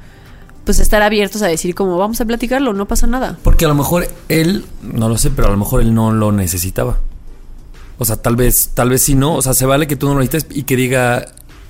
[0.66, 3.38] pues estar abiertos a decir como vamos a platicarlo, no pasa nada.
[3.44, 6.32] Porque a lo mejor él, no lo sé, pero a lo mejor él no lo
[6.32, 7.00] necesitaba.
[7.98, 9.36] O sea, tal vez, tal vez sí no.
[9.36, 11.28] O sea, se vale que tú no lo necesites y que diga,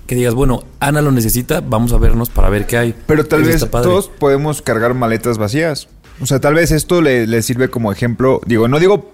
[0.07, 2.95] que digas, bueno, Ana lo necesita, vamos a vernos para ver qué hay.
[3.05, 5.87] Pero tal Eso vez todos podemos cargar maletas vacías.
[6.21, 8.41] O sea, tal vez esto le, le sirve como ejemplo.
[8.45, 9.11] Digo, no digo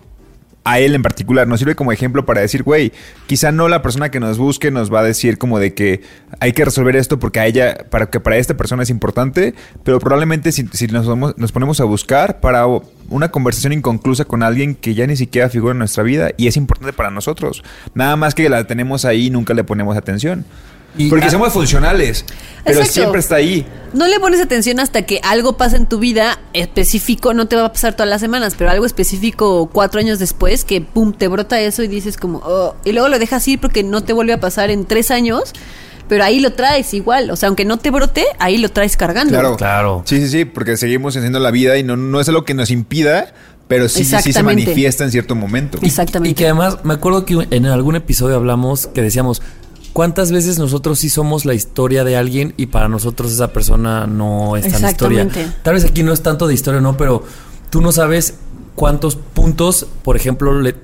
[0.63, 2.91] a él en particular, nos sirve como ejemplo para decir, güey,
[3.25, 6.01] quizá no la persona que nos busque nos va a decir como de que
[6.39, 9.99] hay que resolver esto porque a ella, para que para esta persona es importante, pero
[9.99, 12.65] probablemente si, si nos, vamos- nos ponemos a buscar para
[13.09, 16.55] una conversación inconclusa con alguien que ya ni siquiera figura en nuestra vida y es
[16.57, 17.63] importante para nosotros.
[17.95, 20.45] Nada más que la tenemos ahí y nunca le ponemos atención.
[20.97, 22.25] Y- porque ah- somos funcionales,
[22.63, 22.93] pero Exacto.
[22.93, 23.65] siempre está ahí.
[23.93, 27.65] No le pones atención hasta que algo pasa en tu vida específico, no te va
[27.65, 31.59] a pasar todas las semanas, pero algo específico cuatro años después, que pum, te brota
[31.59, 34.39] eso y dices como, "Oh", y luego lo dejas ir porque no te vuelve a
[34.39, 35.51] pasar en tres años,
[36.07, 39.31] pero ahí lo traes igual, o sea, aunque no te brote, ahí lo traes cargando.
[39.33, 39.55] Claro.
[39.57, 40.03] Claro.
[40.05, 42.69] Sí, sí, sí, porque seguimos haciendo la vida y no, no es algo que nos
[42.69, 43.33] impida,
[43.67, 45.79] pero sí, sí, sí se manifiesta en cierto momento.
[45.81, 46.31] Exactamente.
[46.31, 49.41] Y que además, me acuerdo que en algún episodio hablamos que decíamos,
[49.93, 54.55] ¿cuántas veces nosotros sí somos la historia de alguien y para nosotros esa persona no
[54.57, 55.27] es tan historia?
[55.63, 57.23] Tal vez aquí no es tanto de historia, no, pero
[57.69, 58.35] tú no sabes
[58.75, 60.75] cuántos puntos, por ejemplo, le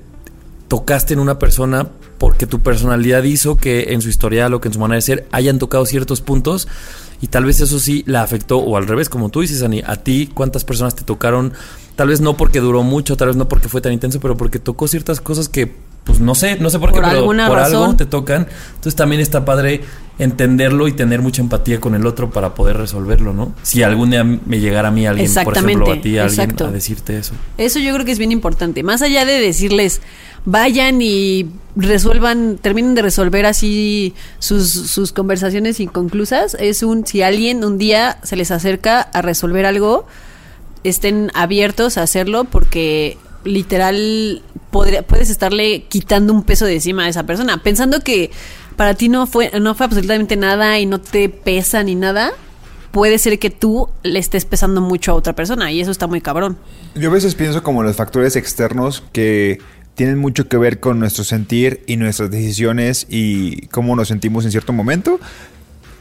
[0.68, 4.74] tocaste en una persona porque tu personalidad hizo que en su historial o que en
[4.74, 6.68] su manera de ser hayan tocado ciertos puntos
[7.20, 9.96] y tal vez eso sí la afectó o al revés, como tú dices, Ani, a
[9.96, 11.52] ti cuántas personas te tocaron,
[11.96, 14.58] tal vez no porque duró mucho, tal vez no porque fue tan intenso, pero porque
[14.58, 15.74] tocó ciertas cosas que
[16.08, 18.46] pues no sé, no sé por qué, Por pero por algo te tocan.
[18.68, 19.82] Entonces también está padre
[20.18, 23.52] entenderlo y tener mucha empatía con el otro para poder resolverlo, ¿no?
[23.62, 26.64] Si algún día me llegara a mí alguien, por ejemplo, a ti alguien exacto.
[26.66, 27.34] a decirte eso.
[27.58, 28.82] Eso yo creo que es bien importante.
[28.82, 30.00] Más allá de decirles,
[30.46, 37.62] vayan y resuelvan, terminen de resolver así sus, sus conversaciones inconclusas, es un, si alguien
[37.64, 40.06] un día se les acerca a resolver algo,
[40.84, 47.24] estén abiertos a hacerlo porque literal puedes estarle quitando un peso de encima a esa
[47.24, 48.30] persona, pensando que
[48.76, 52.32] para ti no fue, no fue absolutamente nada y no te pesa ni nada.
[52.90, 56.20] Puede ser que tú le estés pesando mucho a otra persona y eso está muy
[56.20, 56.56] cabrón.
[56.94, 59.58] Yo a veces pienso como los factores externos que
[59.94, 64.52] tienen mucho que ver con nuestro sentir y nuestras decisiones y cómo nos sentimos en
[64.52, 65.18] cierto momento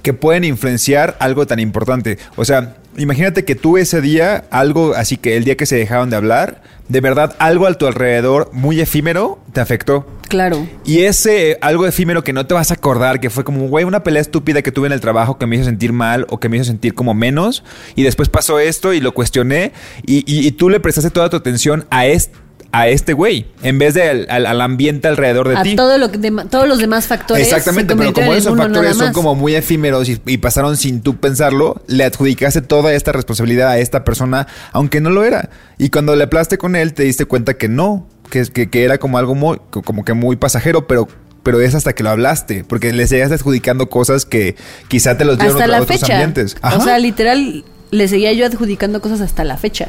[0.08, 2.18] que pueden influenciar algo tan importante.
[2.38, 6.10] O sea, imagínate que tú ese día, algo así que el día que se dejaron
[6.10, 10.08] de hablar, de verdad algo a tu alrededor muy efímero te afectó.
[10.30, 10.66] Claro.
[10.86, 14.02] Y ese algo efímero que no te vas a acordar, que fue como, güey, una
[14.04, 16.56] pelea estúpida que tuve en el trabajo que me hizo sentir mal o que me
[16.56, 17.66] hizo sentir como menos,
[17.98, 19.74] y después pasó esto y lo cuestioné,
[20.06, 22.34] y, y- y tú le prestaste toda tu atención a este,
[22.72, 25.76] a este güey, en vez de al, al- al ambiente alrededor de a ti.
[25.76, 26.18] todo lo que
[26.50, 27.48] todos los demás factores.
[27.48, 31.82] Exactamente, pero como esos factores son como muy efímeros y, y pasaron sin tú pensarlo,
[31.88, 35.50] le adjudicaste toda esta responsabilidad a esta persona, aunque no lo era.
[35.78, 38.98] Y cuando le hablaste con él, te diste cuenta que no, que, que, que era
[38.98, 41.08] como algo muy, como que muy pasajero, pero
[41.44, 44.58] pero es hasta que lo hablaste, porque le seguías adjudicando cosas que
[44.90, 46.14] quizá te los dieron hasta otro- la otros fecha.
[46.16, 46.58] ambientes.
[46.62, 49.88] O sea, literal, le seguía yo adjudicando cosas hasta la fecha.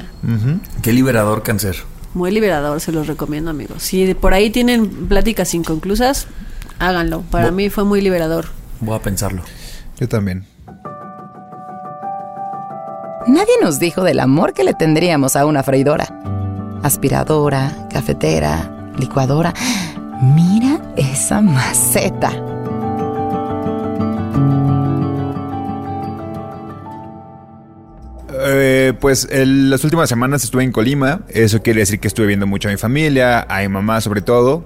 [0.82, 1.74] Qué liberador cáncer.
[2.18, 3.80] Muy liberador, se los recomiendo, amigos.
[3.80, 6.26] Si por ahí tienen pláticas inconclusas,
[6.80, 7.20] háganlo.
[7.30, 8.46] Para mí fue muy liberador.
[8.80, 9.44] Voy a pensarlo.
[10.00, 10.44] Yo también.
[13.28, 16.08] nadie nos dijo del amor que le tendríamos a una freidora.
[16.82, 19.54] Aspiradora, cafetera, licuadora.
[20.20, 22.47] Mira esa maceta.
[28.94, 31.22] Pues las últimas semanas estuve en Colima.
[31.28, 34.64] Eso quiere decir que estuve viendo mucho a mi familia, a mi mamá sobre todo.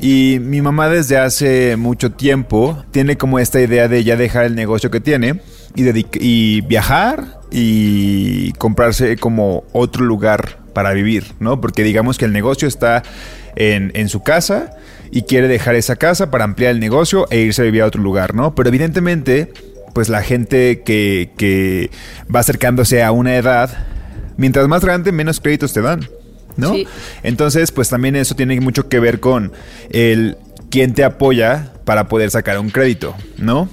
[0.00, 4.54] Y mi mamá desde hace mucho tiempo tiene como esta idea de ya dejar el
[4.54, 5.40] negocio que tiene
[5.74, 11.60] y, y viajar y comprarse como otro lugar para vivir, ¿no?
[11.60, 13.02] Porque digamos que el negocio está
[13.56, 14.76] en, en su casa
[15.10, 18.00] y quiere dejar esa casa para ampliar el negocio e irse a vivir a otro
[18.00, 18.54] lugar, ¿no?
[18.54, 19.52] Pero evidentemente
[19.92, 21.90] pues la gente que, que
[22.34, 23.86] va acercándose a una edad,
[24.36, 26.08] mientras más grande, menos créditos te dan,
[26.56, 26.74] ¿no?
[26.74, 26.86] Sí.
[27.22, 29.52] Entonces, pues también eso tiene mucho que ver con
[29.90, 30.36] el
[30.70, 33.68] quién te apoya para poder sacar un crédito, ¿no?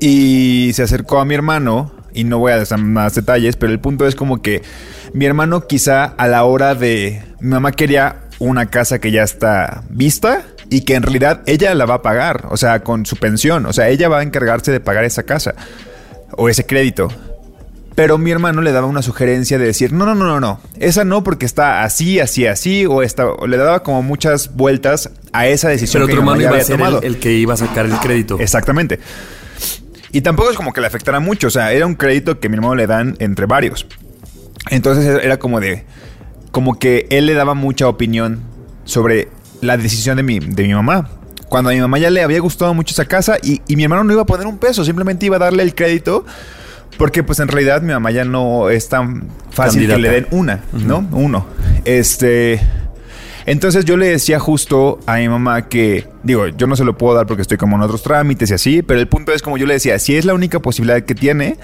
[0.00, 3.80] Y se acercó a mi hermano, y no voy a dar más detalles, pero el
[3.80, 4.62] punto es como que
[5.12, 7.22] mi hermano quizá a la hora de...
[7.40, 11.86] Mi mamá quería una casa que ya está vista y que en realidad ella la
[11.86, 14.80] va a pagar, o sea, con su pensión, o sea, ella va a encargarse de
[14.80, 15.54] pagar esa casa
[16.32, 17.08] o ese crédito.
[17.94, 21.04] Pero mi hermano le daba una sugerencia de decir, no, no, no, no, no, esa
[21.04, 25.48] no porque está así, así, así, o, esta, o le daba como muchas vueltas a
[25.48, 27.86] esa decisión Pero que tu hermano iba a ser el, el que iba a sacar
[27.86, 28.38] el crédito.
[28.38, 29.00] Exactamente.
[30.12, 32.54] Y tampoco es como que le afectara mucho, o sea, era un crédito que mi
[32.54, 33.86] hermano le dan entre varios.
[34.70, 35.84] Entonces era como de,
[36.50, 38.42] como que él le daba mucha opinión
[38.84, 39.28] sobre
[39.60, 41.08] la decisión de mi, de mi mamá.
[41.48, 44.04] Cuando a mi mamá ya le había gustado mucho esa casa y, y mi hermano
[44.04, 46.24] no iba a poner un peso, simplemente iba a darle el crédito.
[46.98, 49.96] Porque pues en realidad mi mamá ya no es tan fácil Candidata.
[49.96, 51.06] que le den una, ¿no?
[51.12, 51.46] Uno.
[51.84, 52.60] Este...
[53.46, 57.14] Entonces yo le decía justo a mi mamá que, digo, yo no se lo puedo
[57.14, 59.64] dar porque estoy como en otros trámites y así, pero el punto es como yo
[59.64, 61.56] le decía, si es la única posibilidad que tiene,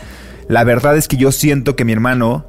[0.48, 2.46] la verdad es que yo siento que mi hermano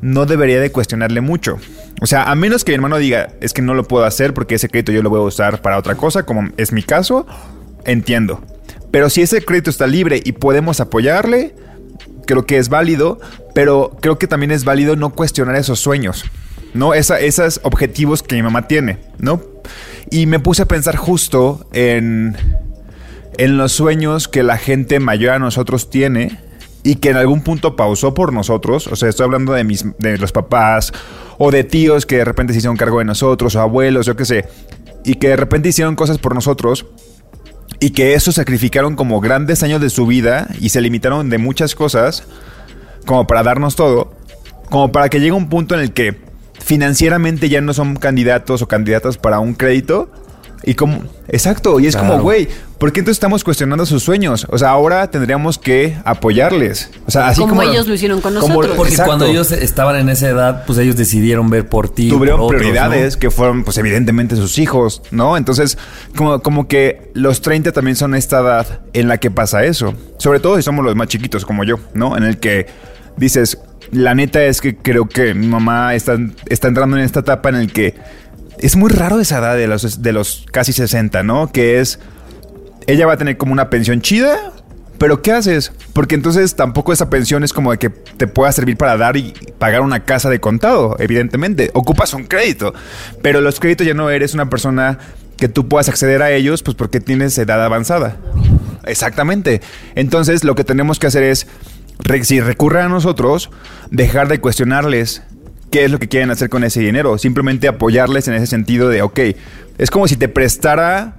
[0.00, 1.58] no debería de cuestionarle mucho.
[2.00, 4.56] O sea, a menos que mi hermano diga, es que no lo puedo hacer porque
[4.56, 7.26] ese crédito yo lo voy a usar para otra cosa, como es mi caso,
[7.84, 8.42] entiendo.
[8.90, 11.54] Pero si ese crédito está libre y podemos apoyarle,
[12.26, 13.18] creo que es válido,
[13.54, 16.24] pero creo que también es válido no cuestionar esos sueños,
[16.74, 16.94] ¿no?
[16.94, 19.42] Esa, esos objetivos que mi mamá tiene, ¿no?
[20.10, 22.36] Y me puse a pensar justo en,
[23.38, 26.38] en los sueños que la gente mayor a nosotros tiene
[26.84, 28.86] y que en algún punto pausó por nosotros.
[28.86, 30.92] O sea, estoy hablando de, mis, de los papás
[31.38, 34.24] o de tíos que de repente se hicieron cargo de nosotros o abuelos, yo qué
[34.24, 34.44] sé,
[35.04, 36.86] y que de repente hicieron cosas por nosotros
[37.80, 41.74] y que eso sacrificaron como grandes años de su vida y se limitaron de muchas
[41.74, 42.24] cosas
[43.06, 44.12] como para darnos todo,
[44.70, 46.20] como para que llegue un punto en el que
[46.60, 50.10] financieramente ya no son candidatos o candidatas para un crédito.
[50.66, 52.48] Y como, exacto, y es como, güey,
[52.78, 54.46] ¿por qué entonces estamos cuestionando sus sueños?
[54.48, 56.90] O sea, ahora tendríamos que apoyarles.
[57.06, 58.76] O sea, así Como como, ellos lo hicieron con como- nosotros.
[58.76, 59.10] Porque exacto.
[59.10, 62.08] cuando ellos estaban en esa edad, pues ellos decidieron ver por ti.
[62.08, 63.20] tuvieron por otros, prioridades ¿no?
[63.20, 65.36] que fueron, pues evidentemente sus hijos, ¿no?
[65.36, 65.76] Entonces,
[66.16, 69.92] como, como que los 30 también son esta edad en la que pasa eso.
[70.18, 72.16] Sobre todo si somos los más chiquitos como yo, ¿no?
[72.16, 72.66] En el que
[73.18, 73.58] dices,
[73.92, 77.56] la neta es que creo que mi mamá está, está entrando en esta etapa en
[77.56, 77.94] el que
[78.58, 81.50] es muy raro esa edad de los, de los casi 60, ¿no?
[81.52, 81.98] Que es,
[82.86, 84.52] ella va a tener como una pensión chida.
[84.98, 85.72] Pero ¿qué haces?
[85.92, 89.34] Porque entonces tampoco esa pensión es como de que te pueda servir para dar y
[89.58, 91.70] pagar una casa de contado, evidentemente.
[91.74, 92.72] Ocupas un crédito.
[93.20, 94.98] Pero los créditos ya no eres una persona
[95.36, 98.16] que tú puedas acceder a ellos, pues porque tienes edad avanzada.
[98.86, 99.60] Exactamente.
[99.94, 101.48] Entonces lo que tenemos que hacer es,
[102.22, 103.50] si recurre a nosotros,
[103.90, 105.22] dejar de cuestionarles
[105.74, 107.18] qué es lo que quieren hacer con ese dinero.
[107.18, 109.18] Simplemente apoyarles en ese sentido de, ok,
[109.76, 111.16] es como si te prestara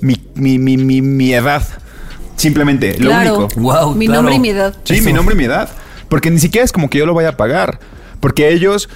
[0.00, 1.66] mi, mi, mi, mi, mi edad.
[2.36, 3.38] Simplemente, lo Claro.
[3.46, 3.60] único.
[3.60, 4.22] Wow, Mi claro.
[4.22, 4.72] nombre y mi edad.
[4.84, 5.04] Sí, Eso.
[5.04, 5.68] mi nombre y mi edad.
[6.08, 7.80] Porque ni siquiera es como que yo lo vaya a pagar.
[8.20, 8.88] Porque ellos,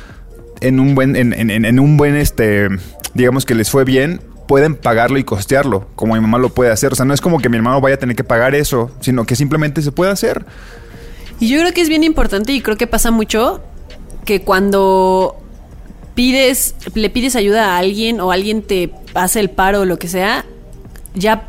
[0.61, 2.69] en un buen, en, en- en- en un buen, este,
[3.15, 6.93] digamos que les fue bien, pueden pagarlo y costearlo, como mi mamá lo puede hacer.
[6.93, 9.25] O sea, no es como que mi hermano vaya a tener que pagar eso, sino
[9.27, 10.45] que simplemente se puede hacer.
[11.41, 13.61] Y yo creo que es bien importante y creo que pasa mucho
[14.27, 15.37] que cuando
[16.15, 20.09] pides, le pides ayuda a alguien o alguien te hace el paro o lo que
[20.09, 20.45] sea,
[21.15, 21.49] ya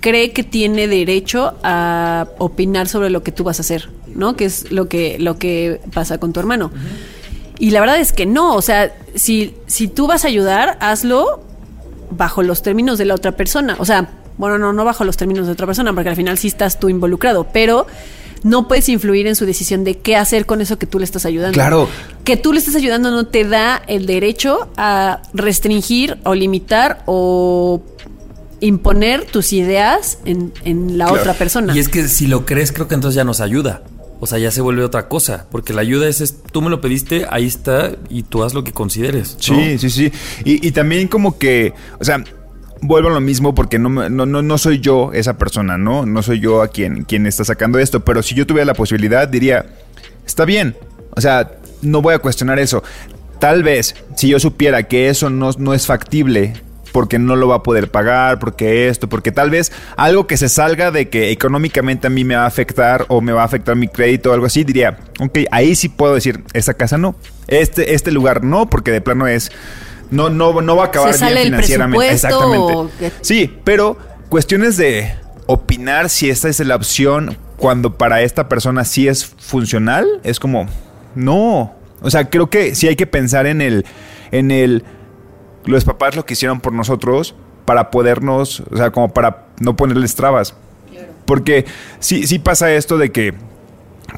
[0.00, 4.36] cree que tiene derecho a opinar sobre lo que tú vas a hacer, ¿no?
[4.36, 6.70] Que es lo que, lo que pasa con tu hermano.
[7.58, 11.42] Y la verdad es que no, o sea, si, si tú vas a ayudar, hazlo
[12.10, 13.76] bajo los términos de la otra persona.
[13.78, 16.48] O sea, bueno, no, no bajo los términos de otra persona, porque al final sí
[16.48, 17.86] estás tú involucrado, pero
[18.44, 21.24] no puedes influir en su decisión de qué hacer con eso que tú le estás
[21.26, 21.54] ayudando.
[21.54, 21.88] Claro.
[22.22, 27.82] Que tú le estás ayudando no te da el derecho a restringir o limitar o
[28.60, 31.20] imponer tus ideas en, en la Claro.
[31.20, 31.74] otra persona.
[31.74, 33.82] Y es que si lo crees, creo que entonces ya nos ayuda.
[34.20, 35.46] o sea, ya se vuelve otra cosa.
[35.50, 38.64] Porque la ayuda es, es tú me lo pediste, ahí está, y tú haz lo
[38.64, 39.36] que consideres.
[39.36, 39.56] ¿no?
[39.56, 40.12] Sí, sí, sí.
[40.44, 42.22] Y, y también como que, o sea,
[42.80, 46.06] vuelvo a lo mismo porque no, no, no, no soy yo esa persona, ¿no?
[46.06, 49.28] No soy yo a quien, quien está sacando esto, pero si yo tuviera la posibilidad,
[49.28, 49.66] diría,
[50.26, 50.76] está bien.
[51.10, 52.82] O sea, no voy a cuestionar eso.
[53.38, 56.54] Tal vez, si yo supiera que eso no, no es factible,
[56.94, 60.48] porque no lo va a poder pagar, porque esto, porque tal vez algo que se
[60.48, 63.74] salga de que económicamente a mí me va a afectar o me va a afectar
[63.74, 67.16] mi crédito o algo así, diría, ok, ahí sí puedo decir, esta casa no,
[67.48, 69.50] este, este lugar no, porque de plano es,
[70.10, 72.10] no, no, no va a acabar bien financieramente.
[72.10, 73.12] Exactamente.
[73.20, 73.96] Sí, pero
[74.28, 75.14] cuestiones de
[75.46, 80.66] opinar si esta es la opción cuando para esta persona sí es funcional, es como,
[81.14, 81.74] no.
[82.00, 83.86] O sea, creo que sí hay que pensar en el,
[84.30, 84.84] en el,
[85.64, 90.14] los papás lo que hicieron por nosotros para podernos, o sea, como para no ponerles
[90.14, 90.54] trabas.
[91.24, 91.64] Porque
[92.00, 93.32] sí, sí pasa esto de que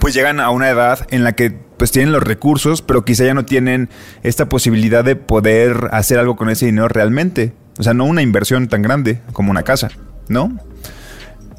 [0.01, 3.35] pues llegan a una edad en la que pues tienen los recursos, pero quizá ya
[3.35, 3.89] no tienen
[4.23, 7.53] esta posibilidad de poder hacer algo con ese dinero realmente.
[7.79, 9.91] O sea, no una inversión tan grande como una casa,
[10.29, 10.59] ¿no?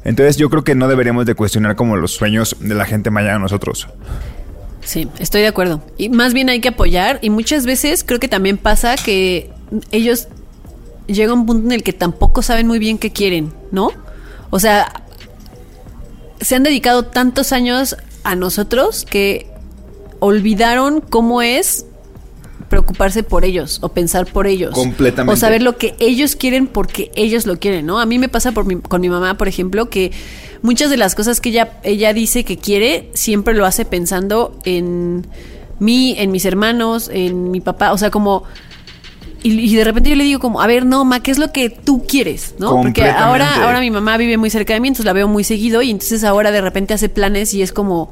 [0.04, 3.32] Entonces yo creo que no deberíamos de cuestionar como los sueños de la gente mayor
[3.32, 3.88] a nosotros.
[4.82, 5.82] Sí, estoy de acuerdo.
[5.98, 9.50] Y más bien hay que apoyar y muchas veces creo que también pasa que
[9.90, 10.28] ellos
[11.06, 13.90] llegan a un punto en el que tampoco saben muy bien qué quieren, ¿no?
[14.50, 15.02] O sea,
[16.40, 19.50] se han dedicado tantos años a nosotros que
[20.20, 21.84] olvidaron cómo es
[22.68, 24.74] preocuparse por ellos o pensar por ellos.
[24.74, 25.32] Completamente.
[25.32, 27.98] O saber lo que ellos quieren porque ellos lo quieren, ¿no?
[27.98, 30.12] A mí me pasa por mi- con mi mamá, por ejemplo, que
[30.60, 35.26] muchas de las cosas que ella, ella dice que quiere, siempre lo hace pensando en
[35.78, 38.42] mí, en mis hermanos, en mi papá, o sea, como...
[39.42, 41.52] Y, y de repente yo le digo como, a ver, no, ma, ¿qué es lo
[41.52, 42.56] que tú quieres?
[42.58, 42.70] ¿No?
[42.82, 45.80] Porque ahora, ahora mi mamá vive muy cerca de mí, entonces la veo muy seguido
[45.80, 48.10] y entonces ahora de repente hace planes y es como,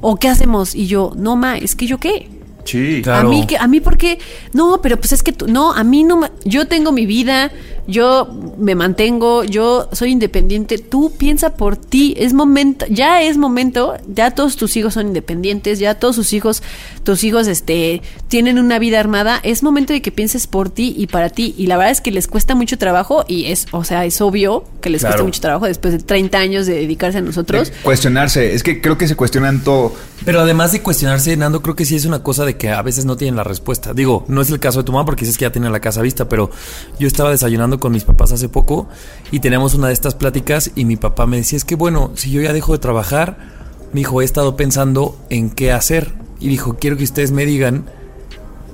[0.00, 0.74] ¿o qué hacemos?
[0.74, 2.28] Y yo, no, ma, es que yo qué.
[2.64, 3.00] Sí.
[3.02, 3.28] Claro.
[3.28, 4.18] A mí, que, a mí porque,
[4.52, 7.50] no, pero pues es que tú, no, a mí no, me- yo tengo mi vida,
[7.88, 13.94] yo me mantengo, yo soy independiente, tú piensa por ti, es momento, ya es momento,
[14.06, 16.62] ya todos tus hijos son independientes, ya todos sus hijos,
[17.02, 21.06] tus hijos, este, tienen una vida armada, es momento de que pienses por ti y
[21.06, 24.04] para ti, y la verdad es que les cuesta mucho trabajo, y es, o sea,
[24.04, 27.72] es obvio que les cuesta mucho trabajo después de 30 años de dedicarse a nosotros.
[27.82, 29.94] Cuestionarse, es que creo que se cuestionan todo.
[30.24, 33.04] Pero además de cuestionarse, Nando, creo que sí es una cosa de que a veces
[33.04, 33.94] no tienen la respuesta.
[33.94, 36.02] Digo, no es el caso de tu mamá porque dices que ya tiene la casa
[36.02, 36.50] vista, pero
[36.98, 38.88] yo estaba desayunando con mis papás hace poco
[39.30, 42.30] y teníamos una de estas pláticas y mi papá me decía, es que bueno, si
[42.30, 43.38] yo ya dejo de trabajar,
[43.92, 46.12] mi hijo, he estado pensando en qué hacer.
[46.40, 47.86] Y dijo, quiero que ustedes me digan,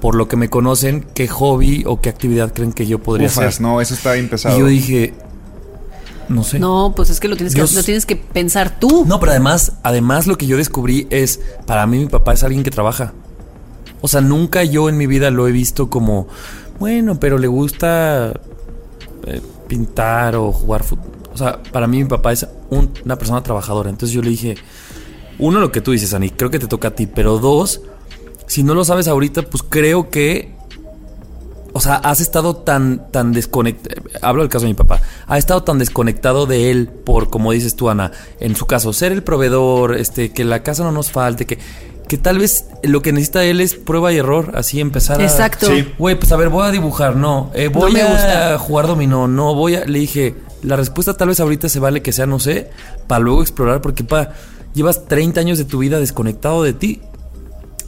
[0.01, 3.45] por lo que me conocen, qué hobby o qué actividad creen que yo podría Ufas,
[3.47, 3.63] hacer.
[3.63, 4.57] no, eso está bien pesado.
[4.57, 5.15] Y yo dije,
[6.29, 6.59] no sé.
[6.59, 9.05] No, pues es que lo tienes que, lo tienes que pensar tú.
[9.07, 12.63] No, pero además, además lo que yo descubrí es, para mí mi papá es alguien
[12.63, 13.13] que trabaja.
[14.01, 16.29] O sea, nunca yo en mi vida lo he visto como,
[16.79, 18.39] bueno, pero le gusta
[19.27, 21.11] eh, pintar o jugar fútbol.
[21.33, 23.91] O sea, para mí mi papá es un- una persona trabajadora.
[23.91, 24.55] Entonces yo le dije,
[25.39, 27.07] uno, lo que tú dices, Ani, creo que te toca a ti.
[27.07, 27.81] Pero dos,
[28.47, 30.55] si no lo sabes ahorita, pues creo que
[31.77, 34.01] o sea, has estado tan, tan desconectado.
[34.23, 35.01] Hablo del caso de mi papá.
[35.27, 39.11] Ha estado tan desconectado de él por, como dices tú, Ana, en su caso, ser
[39.11, 41.59] el proveedor, este, que la casa no nos falte, que,
[42.09, 45.25] que tal vez lo que necesita él es prueba y error, así empezar a.
[45.25, 45.67] Exacto.
[45.67, 45.89] Sí.
[45.99, 47.51] Güey, pues a ver, voy a dibujar, no.
[47.55, 48.59] Eh, voy me a gusta.
[48.59, 49.55] jugar dominó, no.
[49.55, 49.85] Voy a.
[49.85, 52.71] Le dije, la respuesta tal vez ahorita se vale que sea no sé,
[53.07, 54.33] para luego explorar, porque pa,
[54.75, 57.01] llevas 30 años de tu vida desconectado de ti.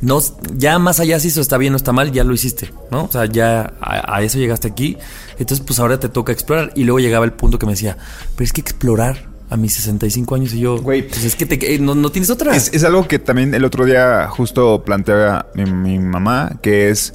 [0.03, 0.21] No,
[0.55, 3.05] ya más allá si eso está bien o está mal, ya lo hiciste, ¿no?
[3.05, 4.99] O sea, ya a, a eso llegaste aquí.
[5.39, 6.73] Entonces, pues ahora te toca explorar.
[6.75, 7.97] Y luego llegaba el punto que me decía,
[8.35, 11.07] pero es que explorar a mis 65 años y yo, Güey.
[11.07, 12.55] pues es que te, eh, no, no tienes otra.
[12.57, 17.15] Es, es algo que también el otro día justo plantea mi, mi mamá, que es,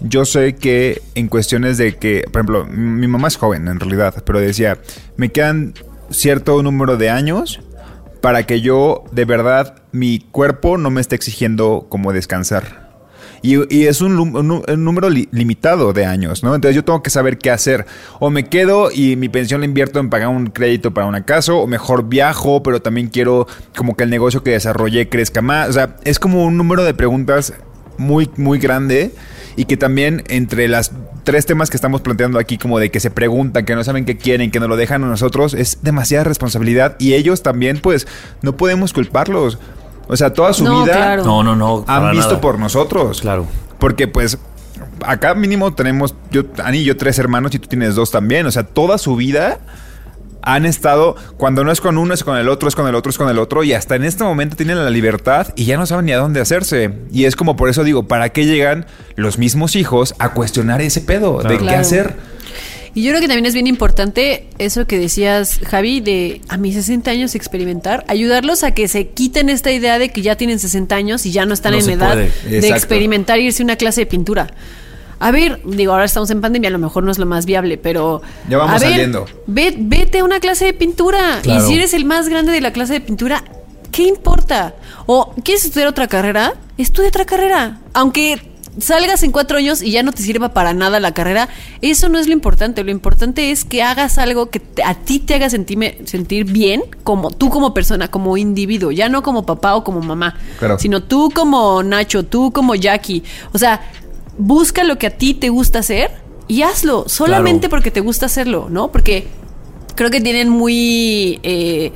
[0.00, 4.22] yo sé que en cuestiones de que, por ejemplo, mi mamá es joven en realidad,
[4.24, 4.78] pero decía,
[5.16, 5.74] me quedan
[6.10, 7.60] cierto número de años
[8.20, 12.81] para que yo, de verdad, mi cuerpo no me esté exigiendo como descansar.
[13.42, 16.54] Y, es un, número li- limitado de años, ¿no?
[16.54, 17.86] Entonces yo tengo que saber qué hacer.
[18.20, 21.52] O me quedo y mi pensión la invierto en pagar un crédito para una casa,
[21.52, 25.70] o mejor viajo, pero también quiero como que el negocio que desarrollé crezca más.
[25.70, 27.52] O sea, es como un número de preguntas
[27.98, 29.12] muy, muy grande
[29.56, 30.92] y que también entre las
[31.24, 34.16] tres temas que estamos planteando aquí, como de que se preguntan, que no saben qué
[34.16, 38.06] quieren, que nos lo dejan a nosotros, es demasiada responsabilidad y ellos también, pues,
[38.40, 39.58] no podemos culparlos.
[40.08, 41.24] O sea, toda su No, vida claro.
[41.24, 41.84] no, no, no.
[41.86, 42.40] han visto nada.
[42.40, 43.20] por nosotros.
[43.20, 43.46] Claro.
[43.78, 44.38] Porque pues
[45.04, 48.46] acá mínimo tenemos, yo, Ani y yo tres hermanos y tú tienes dos también.
[48.46, 49.58] O sea, toda su vida
[50.44, 53.10] han estado, cuando no es con uno, es con el otro, es con el otro,
[53.10, 55.86] es con el otro, y hasta en este momento tienen la libertad y ya no
[55.86, 56.92] saben ni a dónde hacerse.
[57.12, 61.00] Y es como por eso digo, ¿para qué llegan los mismos hijos a cuestionar ese
[61.00, 61.78] pedo de qué Claro.
[61.80, 62.16] hacer?
[62.94, 66.74] Y yo creo que también es bien importante eso que decías, Javi, de a mis
[66.74, 70.94] 60 años experimentar, ayudarlos a que se quiten esta idea de que ya tienen 60
[70.94, 72.30] años y ya no están No en edad puede.
[72.50, 72.76] de Exacto.
[72.76, 74.52] experimentar e irse a una clase de pintura.
[75.20, 77.78] A ver, digo, ahora estamos en pandemia, a lo mejor no es lo más viable,
[77.78, 78.20] pero...
[78.48, 79.24] Ya vamos a ver, saliendo.
[79.46, 81.38] ve- vete a una clase de pintura.
[81.42, 81.64] Claro.
[81.64, 83.44] Y si eres el más grande de la clase de pintura,
[83.92, 84.74] ¿qué importa?
[85.06, 86.54] O, ¿quieres estudiar otra carrera?
[86.76, 87.78] Estudia otra carrera.
[87.94, 91.48] Aunque salgas en cuatro años y ya no te sirva para nada la carrera,
[91.82, 92.82] eso no es lo importante.
[92.84, 96.82] Lo importante es que hagas algo que te- a ti te haga sentirme, sentir bien,
[97.04, 100.78] como tú como persona, como individuo, ya no como papá o como mamá, Claro.
[100.78, 103.22] sino tú como Nacho, tú como Jackie.
[103.52, 103.82] O sea,
[104.38, 106.10] busca lo que a ti te gusta hacer
[106.48, 107.70] y hazlo, solamente Claro.
[107.70, 108.90] porque te gusta hacerlo, ¿no?
[108.90, 109.26] Porque
[109.94, 111.38] creo que tienen muy...
[111.42, 111.92] eh,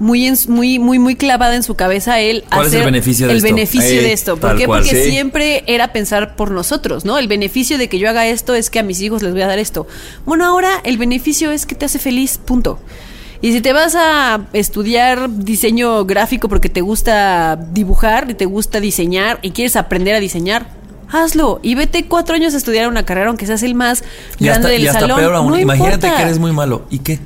[0.00, 3.26] muy, en- muy, muy, muy clavada en su cabeza el ¿Cuál es el hacer beneficio
[3.26, 3.48] de el esto?
[3.54, 4.36] beneficio Eh, de esto.
[4.36, 4.66] ¿Por qué?
[4.66, 5.10] cual, Porque sí.
[5.10, 7.18] siempre era pensar por nosotros, ¿no?
[7.18, 9.46] El beneficio de que yo haga esto es que a mis hijos les voy a
[9.46, 9.86] dar esto.
[10.24, 12.78] Bueno, ahora el beneficio es que te hace feliz, punto.
[13.40, 18.80] Y si te vas a estudiar diseño gráfico porque te gusta dibujar y te gusta
[18.80, 20.70] diseñar y quieres aprender a diseñar,
[21.10, 21.60] hazlo.
[21.62, 24.02] Y vete cuatro años a estudiar una carrera, aunque seas el más
[24.40, 25.18] Y grande hasta, del y hasta salón.
[25.18, 26.16] peor aún, no imagínate importa.
[26.16, 26.86] que eres muy malo.
[26.90, 27.18] ¿Y qué?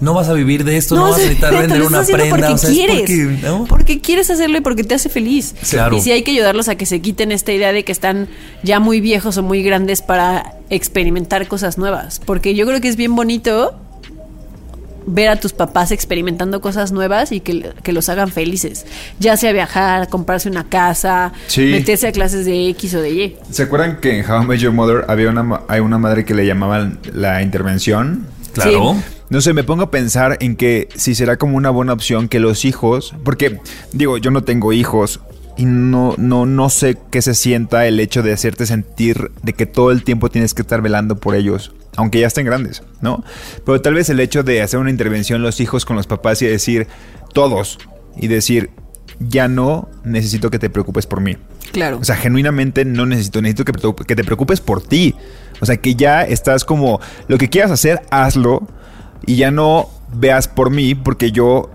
[0.00, 2.36] No vas a vivir de esto, no, No, vas a necesitar vender una prenda.
[2.36, 2.98] Porque o sea, quieres.
[3.00, 3.64] porque, ¿no?
[3.66, 5.54] Porque quieres hacerlo y porque te hace feliz.
[5.70, 5.96] Claro.
[5.96, 8.28] Y sí hay que ayudarlos a que se quiten esta idea de que están
[8.62, 12.20] ya muy viejos o muy grandes para experimentar cosas nuevas.
[12.24, 13.78] Porque yo creo que es bien bonito
[15.06, 18.86] ver a tus papás experimentando cosas nuevas y que, que los hagan felices.
[19.20, 21.66] Ya sea viajar, comprarse una casa, Sí.
[21.66, 23.36] meterse a clases de X o de Y.
[23.50, 26.32] ¿Se acuerdan que en How I Met Your Mother había una, hay una madre que
[26.34, 28.26] le llamaban la intervención?
[28.54, 28.96] Claro.
[29.30, 32.40] No sé, me pongo a pensar en que si será como una buena opción que
[32.40, 33.58] los hijos, porque
[33.92, 35.20] digo, yo no tengo hijos
[35.56, 39.66] y no, no, no sé qué se sienta el hecho de hacerte sentir de que
[39.66, 43.24] todo el tiempo tienes que estar velando por ellos, aunque ya estén grandes, ¿no?
[43.64, 46.46] Pero tal vez el hecho de hacer una intervención los hijos con los papás y
[46.46, 46.86] decir,
[47.32, 47.78] todos,
[48.16, 48.70] y decir,
[49.20, 51.36] ya no necesito que te preocupes por mí.
[51.72, 51.98] Claro.
[51.98, 55.14] O sea, genuinamente no necesito, necesito que, te- que te preocupes por ti.
[55.60, 58.66] O sea, que ya estás como, lo que quieras hacer, hazlo
[59.26, 61.70] y ya no veas por mí porque yo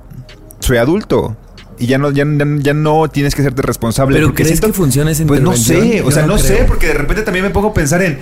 [0.60, 1.36] soy adulto.
[1.78, 2.26] Y ya no, ya,
[2.60, 4.18] ya- no tienes que hacerte responsable.
[4.18, 6.94] Pero ¿crees que funcione esa Pues no sé, o sea, no no, sé, porque de
[6.94, 8.20] repente también me pongo a pensar en,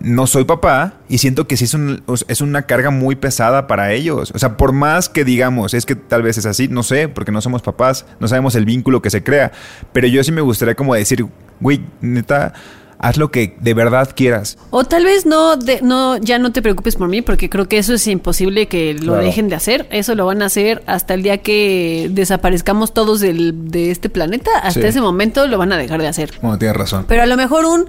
[0.00, 3.92] no soy papá y siento que sí es, un- es una carga muy pesada para
[3.92, 4.32] ellos.
[4.34, 7.32] O sea, por más que digamos, es que tal vez es así, no sé, porque
[7.32, 9.52] no somos papás, no sabemos el vínculo que se crea.
[9.92, 11.26] Pero yo sí me gustaría como decir,
[11.60, 12.54] güey, neta,
[13.02, 14.58] haz lo que de verdad quieras.
[14.70, 17.78] O tal vez no, de- no, ya no te preocupes por mí, porque creo que
[17.78, 19.22] eso es imposible que lo Claro.
[19.24, 19.86] dejen de hacer.
[19.90, 24.50] Eso lo van a hacer hasta el día que desaparezcamos todos del- de este planeta.
[24.62, 24.86] Hasta Sí.
[24.86, 26.30] ese momento lo van a dejar de hacer.
[26.42, 27.06] Bueno, tienes razón.
[27.08, 27.86] Pero a lo mejor un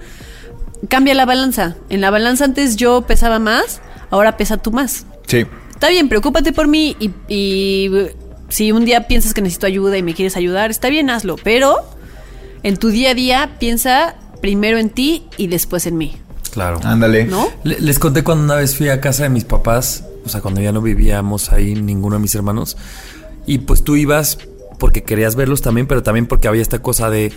[0.87, 1.75] cambia la balanza.
[1.89, 5.05] En la balanza antes yo pesaba más, ahora pesa tú más.
[5.27, 5.45] Sí.
[5.71, 7.89] Está bien, preocúpate por mí y, y
[8.49, 11.35] si un día piensas que necesito ayuda y me quieres ayudar, está bien, hazlo.
[11.43, 11.75] Pero
[12.63, 16.17] en tu día a día piensa primero en ti y después en mí.
[16.51, 16.79] Claro.
[16.83, 17.25] Ándale.
[17.25, 17.47] ¿No?
[17.63, 20.59] Le- Les conté cuando una vez fui a casa de mis papás, o sea, cuando
[20.61, 22.75] ya no vivíamos ahí ninguno de mis hermanos,
[23.45, 24.37] y pues tú ibas
[24.79, 27.31] porque querías verlos también, pero también porque había esta cosa de,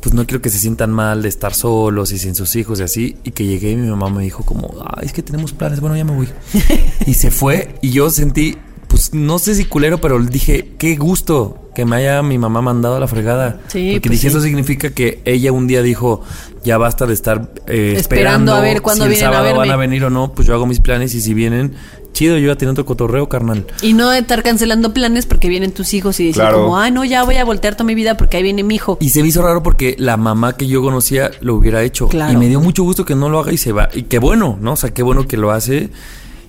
[0.00, 2.82] pues no quiero que se sientan mal de estar solos y sin sus hijos y
[2.82, 5.80] así, y que llegué y mi mamá me dijo como, ay, es que tenemos planes,
[5.80, 6.28] bueno, ya me voy.
[7.06, 8.56] y se fue y yo sentí,
[8.88, 12.96] pues no sé si culero, pero dije, qué gusto que me haya mi mamá mandado
[12.96, 13.60] a la fregada.
[13.68, 14.36] Sí, porque pues dije, sí.
[14.36, 16.22] eso significa que ella un día dijo,
[16.64, 19.50] ya basta de estar eh, Esperando esperando, a ver cuándo si el vienen a sábado
[19.56, 19.74] van verme.
[19.74, 21.74] a venir o no, pues yo hago mis planes y si vienen,
[22.12, 23.66] chido, yo ya tengo otro cotorreo, carnal.
[23.82, 26.62] Y no de estar cancelando planes porque vienen tus hijos y decir Claro.
[26.62, 28.96] como, ay, no, ya voy a voltear toda mi vida porque ahí viene mi hijo.
[29.00, 32.06] Y se me hizo raro porque la mamá que yo conocía lo hubiera hecho.
[32.06, 32.32] Claro.
[32.32, 33.88] Y me dio mucho gusto que no lo haga y se va.
[33.92, 34.74] Y qué bueno, ¿no?
[34.74, 35.90] O sea, qué bueno que lo hace.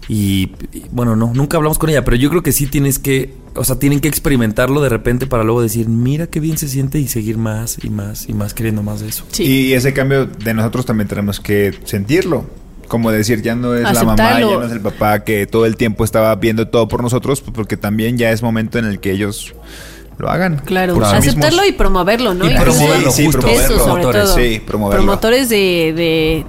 [0.07, 3.33] Y, y, bueno, no, nunca hablamos con ella, pero yo creo que sí tienes que,
[3.55, 6.99] o sea, tienen que experimentarlo de repente para luego decir, mira qué bien se siente
[6.99, 9.25] y seguir más y más y más queriendo más de eso.
[9.31, 9.43] Sí.
[9.43, 12.45] Y ese cambio de nosotros también tenemos que sentirlo.
[12.87, 15.75] Como decir, ya no es la mamá, ya no es el papá que todo el
[15.75, 19.09] tiempo estaba viendo todo por nosotros, pues, porque también ya es momento en el que
[19.09, 19.55] ellos
[20.19, 20.61] lo hagan.
[20.63, 21.67] Claro, por sí aceptarlo mismos.
[21.69, 22.45] y promoverlo, ¿no?
[22.45, 23.41] Y promoverlo, sí, sí, justo.
[23.41, 23.75] promoverlo.
[23.75, 24.35] Eso, sobre Promotores, todo.
[24.35, 25.03] sí, promoverlo.
[25.03, 26.45] Promotores de, de-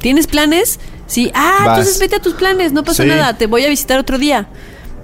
[0.00, 0.80] ¿Tienes planes?
[1.06, 1.30] Sí.
[1.34, 1.78] Ah, Vas.
[1.78, 3.08] entonces vete a tus planes, no pasa Sí.
[3.08, 3.36] nada.
[3.36, 4.48] Te voy a visitar otro día.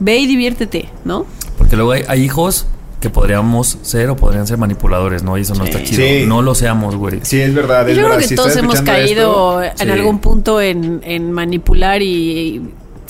[0.01, 1.27] Ve y diviértete, ¿no?
[1.59, 2.67] Porque luego hay, hay hijos
[3.01, 5.37] que podríamos ser o podrían ser manipuladores, ¿no?
[5.37, 6.03] Y eso no está chido.
[6.03, 6.25] Sí.
[6.27, 7.21] No lo seamos, güey.
[7.23, 7.89] Sí, es verdad.
[7.89, 9.93] Es Yo creo que Si todos hemos caído esto, en sí.
[9.93, 12.63] algún punto en, en manipular y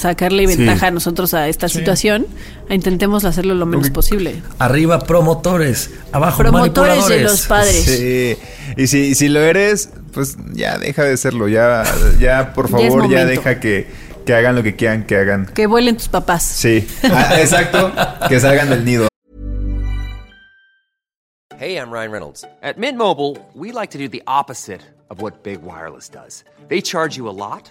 [0.03, 0.57] sacarle Sí.
[0.57, 2.27] ventaja a nosotros a esta situación,
[2.69, 4.43] intentemos hacerlo lo menos posible.
[4.59, 7.85] Arriba promotores, abajo Promotores de los padres.
[7.85, 8.37] Sí.
[8.77, 11.49] Y si, si lo eres, pues ya deja de serlo.
[11.49, 11.85] Ya,
[12.21, 13.87] ya por favor, ya, deja que,
[14.27, 15.47] que hagan lo que quieran que hagan.
[15.47, 16.43] Que vuelen tus papás.
[16.43, 16.87] Sí.
[17.05, 17.93] Ah, exacto.
[18.29, 19.09] Que salgan del nido.
[21.59, 22.45] Hey, I'm Ryan Reynolds.
[22.63, 24.81] At Mint Mobile, we like to do the opposite
[25.11, 26.45] of what Big Wireless does.
[26.69, 27.71] They charge you a lot,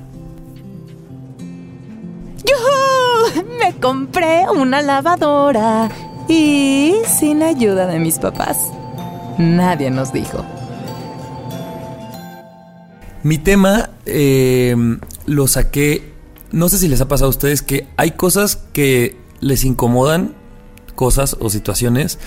[3.63, 5.89] Me compré una lavadora
[6.27, 8.71] y sin ayuda de mis papás.
[9.37, 10.43] Nadie nos dijo.
[13.21, 14.75] Mi tema eh,
[15.27, 16.11] lo saqué,
[16.51, 20.33] no sé si les ha pasado a ustedes que hay cosas que les incomodan,
[20.95, 22.17] cosas o situaciones,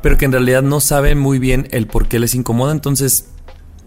[0.00, 3.26] pero que en realidad no saben muy bien el por qué les incomoda, entonces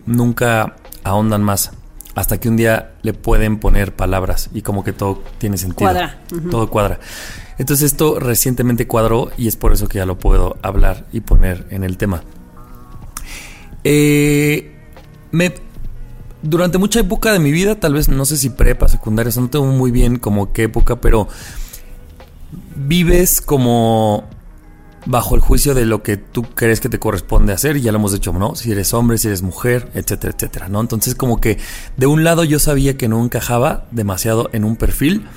[0.06, 1.72] nunca ahondan más.
[2.16, 5.90] Hasta que un día le pueden poner palabras y como que todo tiene sentido.
[5.90, 6.20] Cuadra.
[6.52, 7.00] Todo cuadra.
[7.58, 11.66] Entonces esto recientemente cuadró y es por eso que ya lo puedo hablar y poner
[11.70, 12.24] en el tema.
[13.84, 14.76] Eh,
[15.32, 15.54] me,
[16.42, 19.42] durante mucha época de mi vida, tal vez no sé si prepa, secundaria, o sea,
[19.42, 21.28] no tengo muy bien como qué época, pero
[22.76, 24.30] vives como
[25.06, 28.14] bajo el juicio de lo que tú crees que te corresponde hacer, ya lo hemos
[28.14, 28.56] dicho, ¿no?
[28.56, 30.82] Si eres hombre, si eres mujer, etcétera, etcétera, ¿no?
[30.82, 31.58] Entonces como que
[31.98, 35.28] de un lado yo sabía que no encajaba demasiado en un perfil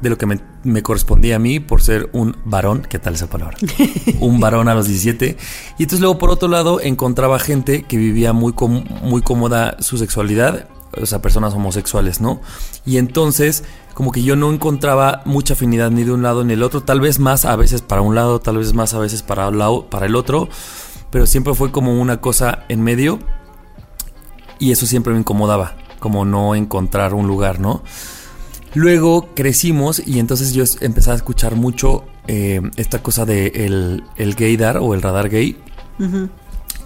[0.00, 3.28] de lo que me, me correspondía a mí por ser un varón, ¿qué tal esa
[3.28, 3.56] palabra?
[4.20, 5.36] un varón a los 17.
[5.78, 9.98] Y entonces luego por otro lado encontraba gente que vivía muy, com- muy cómoda su
[9.98, 10.68] sexualidad,
[11.00, 12.40] o sea, personas homosexuales, ¿no?
[12.86, 16.62] Y entonces como que yo no encontraba mucha afinidad ni de un lado ni del
[16.62, 19.48] otro, tal vez más a veces para un lado, tal vez más a veces para,
[19.48, 20.48] un lado, para el otro,
[21.10, 23.18] pero siempre fue como una cosa en medio
[24.58, 27.82] y eso siempre me incomodaba, como no encontrar un lugar, ¿no?
[28.74, 34.34] Luego crecimos y entonces yo empecé a escuchar mucho eh, esta cosa de el, el
[34.34, 35.56] gaydar o el radar gay.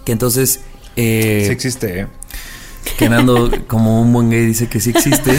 [0.03, 0.61] Que entonces...
[0.95, 2.07] eh, Sí existe, ¿eh?
[2.97, 5.31] que Nando, como un buen gay, dice que sí existe.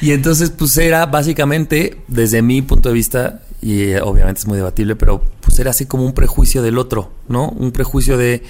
[0.00, 4.56] Y entonces, pues era básicamente, desde mi punto de vista, y eh, obviamente es muy
[4.56, 7.48] debatible, pero pues era así como un prejuicio del otro, ¿no?
[7.50, 8.42] Un prejuicio de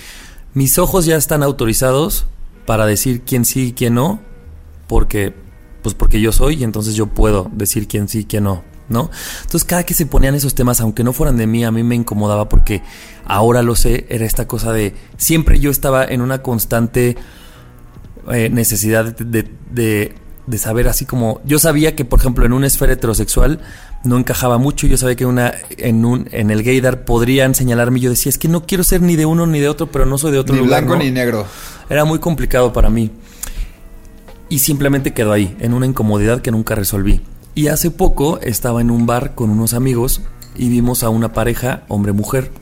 [0.55, 2.27] mis ojos ya están autorizados
[2.67, 4.21] para decir quién sí y quién no,
[4.87, 5.35] porque,
[5.85, 8.65] pues porque yo soy y entonces yo puedo decir quién sí quién no.
[8.87, 9.11] ¿No?
[9.45, 11.95] Entonces cada que se ponían esos temas, aunque no fueran de mí, a mí me
[11.95, 12.83] incomodaba porque
[13.25, 17.17] ahora lo sé, era esta cosa de siempre yo estaba en una constante
[18.33, 20.15] eh, necesidad de, de- de-
[20.47, 23.61] de saber así como yo sabía que por ejemplo en una esfera heterosexual
[24.05, 28.03] no encajaba mucho yo sabía que una en un en el gaydar podrían señalarme y
[28.03, 30.19] yo decía es que no quiero ser ni de uno ni de otro pero no
[30.19, 31.03] soy de otro Ni lugar blanco ¿no?
[31.03, 31.47] ni negro.
[31.89, 33.11] era muy complicado para mí
[34.55, 37.23] y simplemente quedó ahí en una incomodidad que nunca resolví.
[37.57, 40.21] Y hace poco estaba en un bar con unos amigos
[40.55, 42.53] y vimos a una pareja hombre mujer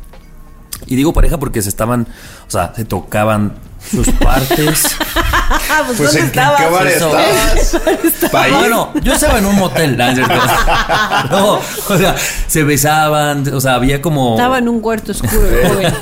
[0.87, 2.07] y digo pareja porque se estaban
[2.49, 3.57] o sea se tocaban
[3.91, 4.97] sus partes
[5.71, 8.31] Ah, pues, Pues ¿dónde en qué estabas?
[8.31, 8.55] Pa' ir.
[8.55, 9.97] Bueno, yo estaba en un motel,
[11.31, 11.61] ¿no?
[11.89, 12.17] O sea,
[12.47, 14.33] se besaban, o sea, había como...
[14.35, 15.95] Estaba en un cuarto oscuro, el joven.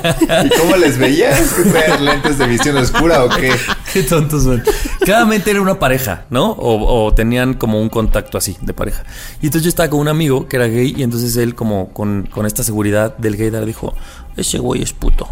[0.45, 1.39] ¿Y cómo les veías?
[1.55, 3.51] ¿Que traían lentes de visión oscura o qué?
[3.91, 4.63] Qué tontos son.
[5.01, 6.51] Claramente era una pareja, ¿no?
[6.51, 9.03] O, o tenían como un contacto así de pareja.
[9.41, 12.27] Y entonces yo estaba con un amigo que era gay y entonces él como con,
[12.31, 13.93] con esta seguridad del gaydar dijo,
[14.37, 15.27] ese güey es puto.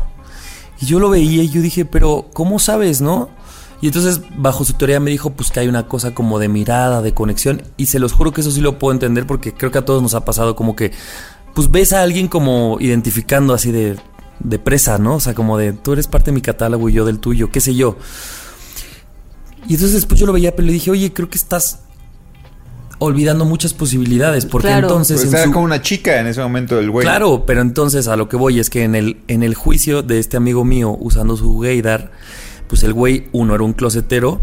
[0.81, 3.29] Y yo lo veía y yo dije, pero ¿cómo sabes, no?
[3.81, 7.01] Y entonces bajo su teoría me dijo pues que hay una cosa como de mirada,
[7.01, 7.61] de conexión.
[7.77, 10.01] Y se los juro que eso sí lo puedo entender porque creo que a todos
[10.01, 10.91] nos ha pasado como que
[11.53, 13.97] pues ves a alguien como identificando así de,
[14.39, 15.15] de presa, ¿no?
[15.15, 17.61] O sea, como de tú eres parte de mi catálogo y yo del tuyo, qué
[17.61, 17.97] sé yo.
[19.67, 21.79] Y entonces después yo lo veía, pero le dije, oye, creo que estás
[22.99, 24.45] olvidando muchas posibilidades.
[24.45, 24.87] Porque Claro.
[24.87, 25.17] entonces.
[25.21, 27.03] Pues en era su- como una chica en ese momento el güey.
[27.05, 30.19] Claro, pero entonces a lo que voy es que en el, en el juicio de
[30.19, 32.11] este amigo mío usando su gaydar,
[32.67, 34.41] pues el güey, uno, era un closetero,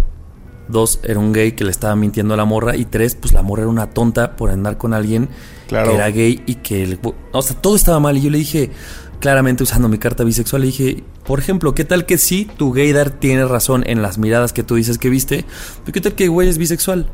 [0.69, 3.43] dos, era un gay que le estaba mintiendo a la morra, y tres, pues la
[3.43, 5.29] morra era una tonta por andar con alguien
[5.69, 5.91] Claro.
[5.91, 6.99] que era gay y que, el,
[7.33, 8.17] o sea, todo estaba mal.
[8.17, 8.71] Y yo le dije,
[9.21, 13.11] claramente usando mi carta bisexual, le dije, por ejemplo, ¿qué tal que sí tu gaydar
[13.11, 15.45] tiene razón en las miradas que tú dices que viste?
[15.85, 17.09] Pero ¿qué tal que el güey es bisexual?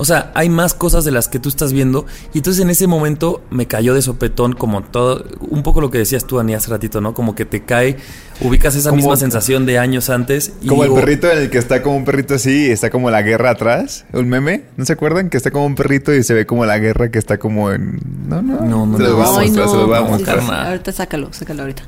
[0.00, 2.06] O sea, hay más cosas de las que tú estás viendo.
[2.32, 5.98] Y entonces en ese momento me cayó de sopetón como todo, un poco lo que
[5.98, 7.14] decías tú, Ani, hace ratito, ¿no?
[7.14, 7.96] Como que te cae,
[8.40, 10.52] ubicas esa Como- misma sensación de años antes.
[10.62, 13.10] y Como el perrito en el que está como un perrito así y está como
[13.10, 14.04] la guerra atrás.
[14.12, 15.30] Un meme, ¿no se acuerdan?
[15.30, 17.98] Que está como un perrito y se ve como la guerra que está como en...
[18.28, 18.60] No, no.
[18.60, 19.24] No, no, Se los no.
[19.24, 21.82] a Ay, mostrar, se los voy a no, ahorita sácalo, sácalo ahorita.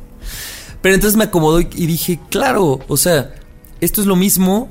[0.82, 3.34] Pero entonces me acomodó y, y dije, claro, o sea,
[3.80, 4.68] esto es lo mismo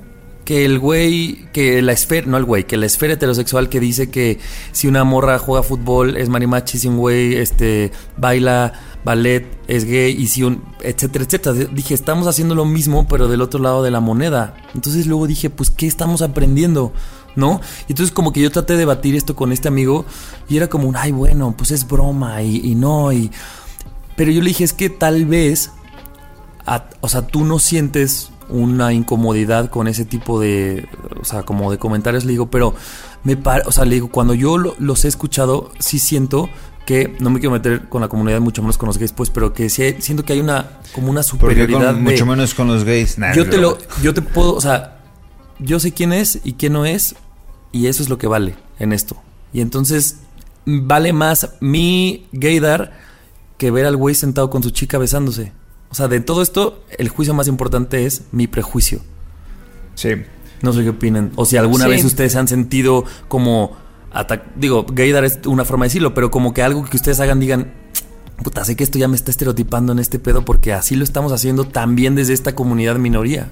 [0.50, 4.10] que el güey, que la esfera, no el güey, que la esfera heterosexual que dice
[4.10, 4.39] que
[4.72, 8.74] si una morra juega fútbol es marimachi, si un güey este, baila
[9.06, 11.54] ballet es gay y si un, etcétera, etcétera.
[11.72, 14.56] Dije, estamos haciendo lo mismo pero del otro lado de la moneda.
[14.74, 16.93] Entonces luego dije, pues, ¿qué estamos aprendiendo?
[17.36, 17.62] ¿No?
[17.88, 20.04] Y entonces como que yo traté de debatir esto con este amigo
[20.50, 23.30] y era como un, ay, bueno, pues es broma y, no, y...
[24.16, 25.70] Pero yo le dije, es que tal vez
[26.66, 30.88] a- o sea, tú no sientes una incomodidad con ese tipo de,
[31.22, 32.74] o sea, como de comentarios, le digo, pero
[33.24, 36.50] me par o sea, le digo, cuando yo lo- los he escuchado, sí siento
[36.86, 39.54] que, no me quiero meter con la comunidad, mucho menos con los gays, pues, pero
[39.54, 42.68] que sí hay- siento que hay una, como una superioridad con- de- mucho menos con
[42.68, 43.18] los gays.
[43.20, 45.00] Nah, yo te lo, yo te puedo, o sea,
[45.60, 47.16] yo sé quién es y quién no es,
[47.72, 49.16] y eso es lo que vale en esto.
[49.54, 50.18] Y entonces,
[50.66, 52.97] vale más mi gaydar
[53.58, 55.52] que ver al güey sentado con su chica besándose.
[55.91, 58.99] O sea, de todo esto, el juicio más importante es mi prejuicio.
[59.95, 60.09] Sí.
[60.61, 61.31] No sé qué opinan.
[61.35, 61.89] O si alguna Sí.
[61.91, 63.75] vez ustedes han sentido como.
[64.55, 67.71] Digo, gaydar es una forma de decirlo, pero como que algo que ustedes hagan digan.
[68.43, 71.31] Puta, sé que esto ya me está estereotipando en este pedo porque así lo estamos
[71.33, 73.51] haciendo también desde esta comunidad minoría.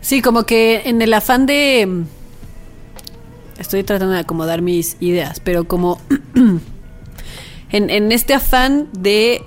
[0.00, 2.04] Sí, como que en el afán de...
[3.58, 6.00] Estoy tratando de acomodar mis ideas, pero como...
[7.70, 9.42] en, en este afán de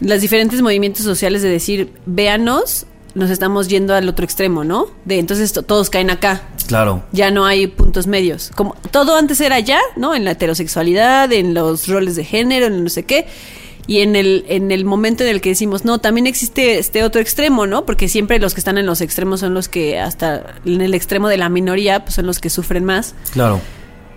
[0.00, 4.88] los diferentes movimientos sociales de decir, véanos, nos estamos yendo al otro extremo, ¿no?
[5.04, 6.42] De entonces to- todos caen acá.
[6.66, 7.02] Claro.
[7.12, 8.50] Ya no hay puntos medios.
[8.54, 10.14] Como todo antes era ya, ¿no?
[10.14, 13.26] En la heterosexualidad, en los roles de género, en no sé qué.
[13.88, 17.20] Y en el, en el momento en el que decimos, no, también existe este otro
[17.20, 17.86] extremo, ¿no?
[17.86, 21.28] Porque siempre los que están en los extremos son los que, hasta en el extremo
[21.28, 23.14] de la minoría, pues son los que sufren más.
[23.32, 23.60] Claro.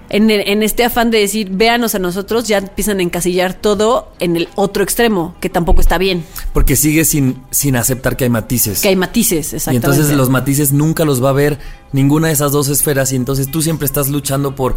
[0.09, 4.11] En, el- en este afán de decir, véanos a nosotros, ya empiezan a encasillar todo
[4.19, 6.23] en el otro extremo, que tampoco está bien.
[6.53, 8.81] Porque sigue sin, sin aceptar que hay matices.
[8.81, 9.87] Que hay matices, y exactamente.
[9.87, 11.59] entonces los matices nunca los va a ver
[11.91, 14.75] ninguna de esas dos esferas y entonces tú siempre estás luchando por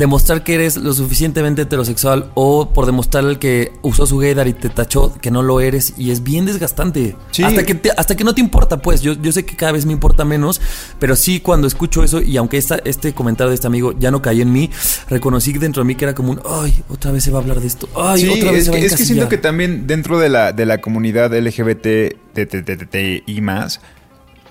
[0.00, 4.68] demostrar que eres lo suficientemente heterosexual o por demostrar que usó su gaydar y te
[4.68, 7.14] tachó que no lo eres y es bien desgastante.
[7.30, 7.44] Sí.
[7.44, 9.86] Hasta que te- hasta que no te importa, pues yo, yo sé que cada vez
[9.86, 10.60] me importa menos,
[10.98, 14.20] pero sí cuando escucho eso y aunque esta, este comentario de este amigo ya no
[14.20, 14.70] cayó en mí,
[15.08, 17.60] reconocí dentro de mí que era como un, ay, otra vez se va a hablar
[17.60, 17.88] de esto.
[17.94, 19.28] Ay, Sí, otra vez es, se va a que, es que siento encasillar".
[19.28, 21.86] que también dentro de la, de la comunidad LGBT
[23.26, 23.80] y más,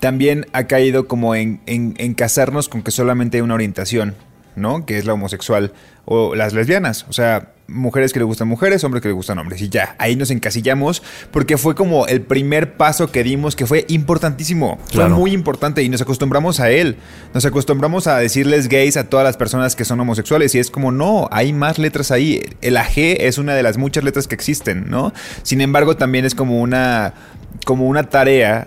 [0.00, 4.14] también ha caído como en, en, en casarnos con que solamente hay una orientación,
[4.56, 4.86] ¿no?
[4.86, 5.72] Que es la homosexual
[6.04, 7.06] o las lesbianas.
[7.08, 9.60] O sea, mujeres que le gustan mujeres, hombres que le gustan hombres.
[9.62, 13.86] Y ya, ahí nos encasillamos porque fue como el primer paso que dimos que fue
[13.88, 14.78] importantísimo.
[14.90, 15.10] Claro.
[15.10, 16.96] Fue muy importante y nos acostumbramos a él.
[17.32, 20.92] Nos acostumbramos a decirles gays a todas las personas que son homosexuales y es como,
[20.92, 22.42] no, hay más letras ahí.
[22.60, 25.12] El AG es una de las muchas letras que existen, ¿no?
[25.42, 27.14] Sin embargo, también es como una,
[27.64, 28.66] como una tarea,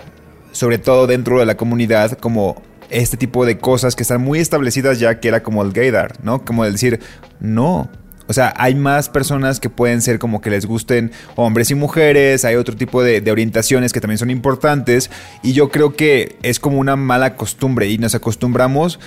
[0.51, 4.99] sobre todo dentro de la comunidad, como este tipo de cosas que están muy establecidas
[4.99, 6.43] ya, que era como el gaydar, ¿no?
[6.45, 6.99] Como el decir,
[7.39, 7.89] no.
[8.27, 12.45] O sea, hay más personas que pueden ser como que les gusten hombres y mujeres,
[12.45, 15.11] hay otro tipo de, de orientaciones que también son importantes
[15.43, 18.99] y yo creo que es como una mala costumbre y nos acostumbramos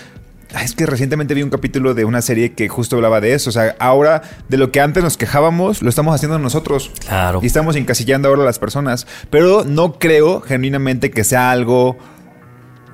[0.55, 3.51] Ah, Es que recientemente vi un capítulo de una serie que justo hablaba de eso.
[3.51, 6.91] O sea, ahora de lo que antes nos quejábamos, lo estamos haciendo nosotros.
[7.07, 7.41] Claro.
[7.43, 9.07] Y estamos encasillando ahora a las personas.
[9.31, 11.99] Pero no creo genuinamente que sea algo.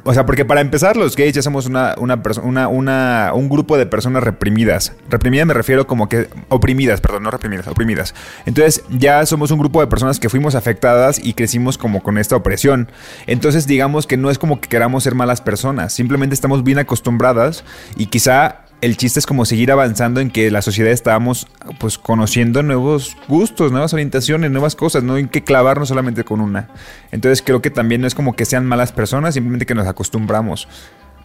[0.05, 3.79] O sea, porque para empezar, los gays ya somos una, una, una, una- un grupo
[3.79, 4.93] de personas reprimidas.
[5.09, 6.29] Reprimidas me refiero como que.
[6.49, 8.15] Oprimidas, perdón, no reprimidas, oprimidas.
[8.45, 12.35] Entonces, ya somos un grupo de personas que fuimos afectadas y crecimos como con esta
[12.35, 12.91] opresión.
[13.27, 15.93] Entonces, digamos que no es como que queramos ser malas personas.
[15.93, 17.65] Simplemente estamos bien acostumbradas
[17.97, 21.47] y quizá el chiste es como seguir avanzando en que la sociedad estábamos
[21.79, 26.69] pues conociendo nuevos gustos, nuevas orientaciones, nuevas cosas, no hay que clavarnos solamente con una.
[27.13, 30.67] Entonces creo que también no es como que sean malas personas, simplemente que nos acostumbramos.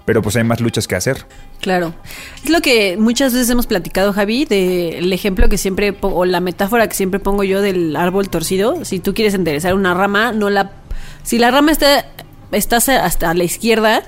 [0.06, 1.26] Pero pues hay más luchas que hacer.
[1.60, 1.96] Claro.
[2.44, 6.88] Es lo que muchas veces hemos platicado, Javi, del ejemplo que siempre, o la metáfora
[6.88, 8.86] que siempre pongo yo del árbol torcido.
[8.86, 10.72] Si tú quieres enderezar una rama, no la...
[11.24, 12.06] Si la rama está,
[12.52, 14.04] está hasta la izquierda,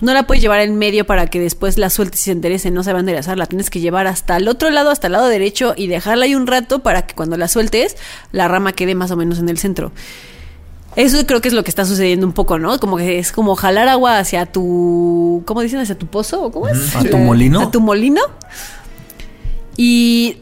[0.00, 2.82] no la puedes llevar en medio para que después la sueltes y se enderece, no
[2.82, 3.38] se va a enderezar.
[3.38, 6.34] La tienes que llevar hasta el otro lado, hasta el lado derecho y dejarla ahí
[6.34, 7.96] un rato para que cuando la sueltes,
[8.32, 9.92] la rama quede más o menos en el centro.
[10.96, 12.78] Eso creo que es lo que está sucediendo un poco, ¿no?
[12.78, 15.42] Como que es como jalar agua hacia tu.
[15.44, 15.80] ¿Cómo dicen?
[15.80, 16.44] ¿Hacia tu pozo?
[16.44, 16.94] ¿O cómo es?
[16.94, 17.62] ¿A tu molino?
[17.62, 18.20] A tu molino.
[19.76, 20.36] Y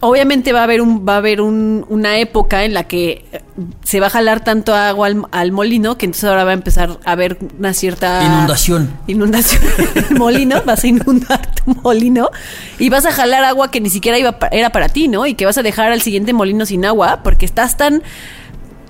[0.00, 3.40] obviamente va a haber, un, va a haber un- una época en la que eh,
[3.82, 6.98] se va a jalar tanto agua al, al molino que entonces ahora va a empezar
[7.04, 8.22] a haber una cierta.
[8.24, 8.90] Inundación.
[9.08, 9.62] Inundación
[10.10, 10.62] el molino.
[10.64, 12.30] Vas a inundar tu molino
[12.78, 15.26] y vas a jalar agua que ni siquiera iba era para ti, ¿no?
[15.26, 18.02] Y que vas a dejar al siguiente molino sin agua porque estás tan.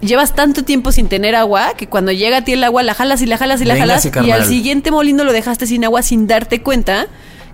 [0.00, 3.20] Llevas tanto tiempo sin tener agua que cuando llega a ti el agua la jalas
[3.20, 6.02] y la jalas y la Véngase, jalas y al siguiente molino lo dejaste sin agua
[6.02, 7.06] sin darte cuenta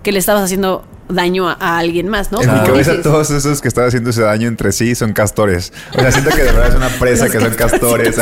[0.05, 2.41] que le estabas haciendo daño a, a alguien más, ¿no?
[2.41, 3.03] En mi cabeza dices.
[3.03, 5.73] todos esos que están haciendo ese daño entre sí son castores.
[5.97, 8.17] O sea, siento que de verdad es una presa que son castores.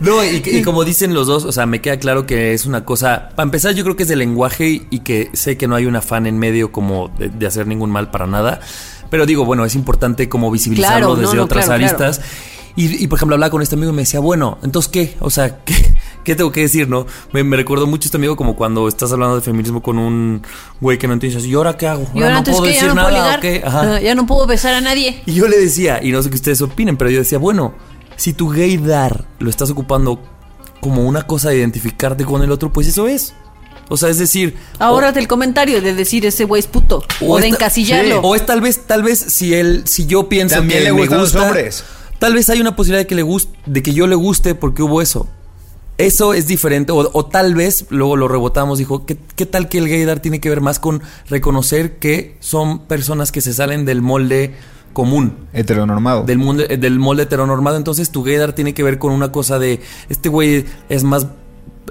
[0.00, 2.84] No, y, y como dicen los dos, o sea, me queda claro que es una
[2.84, 3.30] cosa.
[3.34, 5.96] Para empezar, yo creo que es de lenguaje y, que sé que no hay un
[5.96, 8.60] afán en medio como de, de hacer ningún mal para nada.
[9.10, 12.12] Pero digo, bueno, es importante como visibilizarlo Claro, desde no, otras claro, claro.
[12.76, 15.16] Y, y, por ejemplo, hablaba con este amigo y me decía, bueno, entonces, ¿qué?
[15.20, 15.74] O sea, ¿qué,
[16.24, 17.06] qué tengo que decir, no?
[17.32, 20.42] Me, me recuerdo mucho este amigo como cuando estás hablando de feminismo con un
[20.80, 21.44] güey que no entiendes.
[21.46, 22.06] ¿Y ahora qué hago?
[22.14, 23.62] Y ahora no puedo que decir no puedo nada, ligar, ¿o qué?
[23.64, 23.94] Ajá.
[23.96, 25.22] Ah, ya no puedo besar a nadie.
[25.26, 27.74] Y yo le decía, y no sé qué ustedes opinen, pero yo decía, bueno,
[28.16, 30.20] si tu gaydar lo estás ocupando
[30.80, 33.32] como una cosa de identificarte con el otro, pues eso es.
[33.88, 37.46] O sea, es decir, Ahórrate el comentario de decir ese güey es puto o, de
[37.46, 38.16] esta- encasillarlo.
[38.16, 40.92] sí, o es tal vez, tal vez si él, si yo pienso También que le
[40.92, 41.84] me gustan los gusta, hombres.
[42.18, 44.82] Tal vez hay una posibilidad de que le guste, de que yo le guste porque
[44.82, 45.28] hubo eso.
[45.98, 49.78] Eso es diferente, o, o tal vez, luego lo rebotamos, dijo, ¿qué, qué tal que
[49.78, 51.00] el gaydar tiene que ver más con
[51.30, 54.54] reconocer que son personas que se salen del molde
[54.92, 55.34] común?
[55.54, 56.24] Heteronormado.
[56.24, 57.78] del molde, del molde heteronormado.
[57.78, 61.28] Entonces tu gaydar tiene que ver con una cosa de este güey es más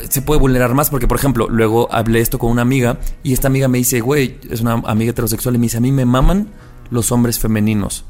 [0.09, 3.47] se puede vulnerar más porque por ejemplo luego hablé esto con una amiga y esta
[3.47, 6.49] amiga me dice güey es una amiga heterosexual y me dice a mí me maman
[6.89, 8.03] los hombres femeninos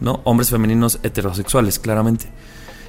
[0.00, 2.28] no hombres femeninos heterosexuales claramente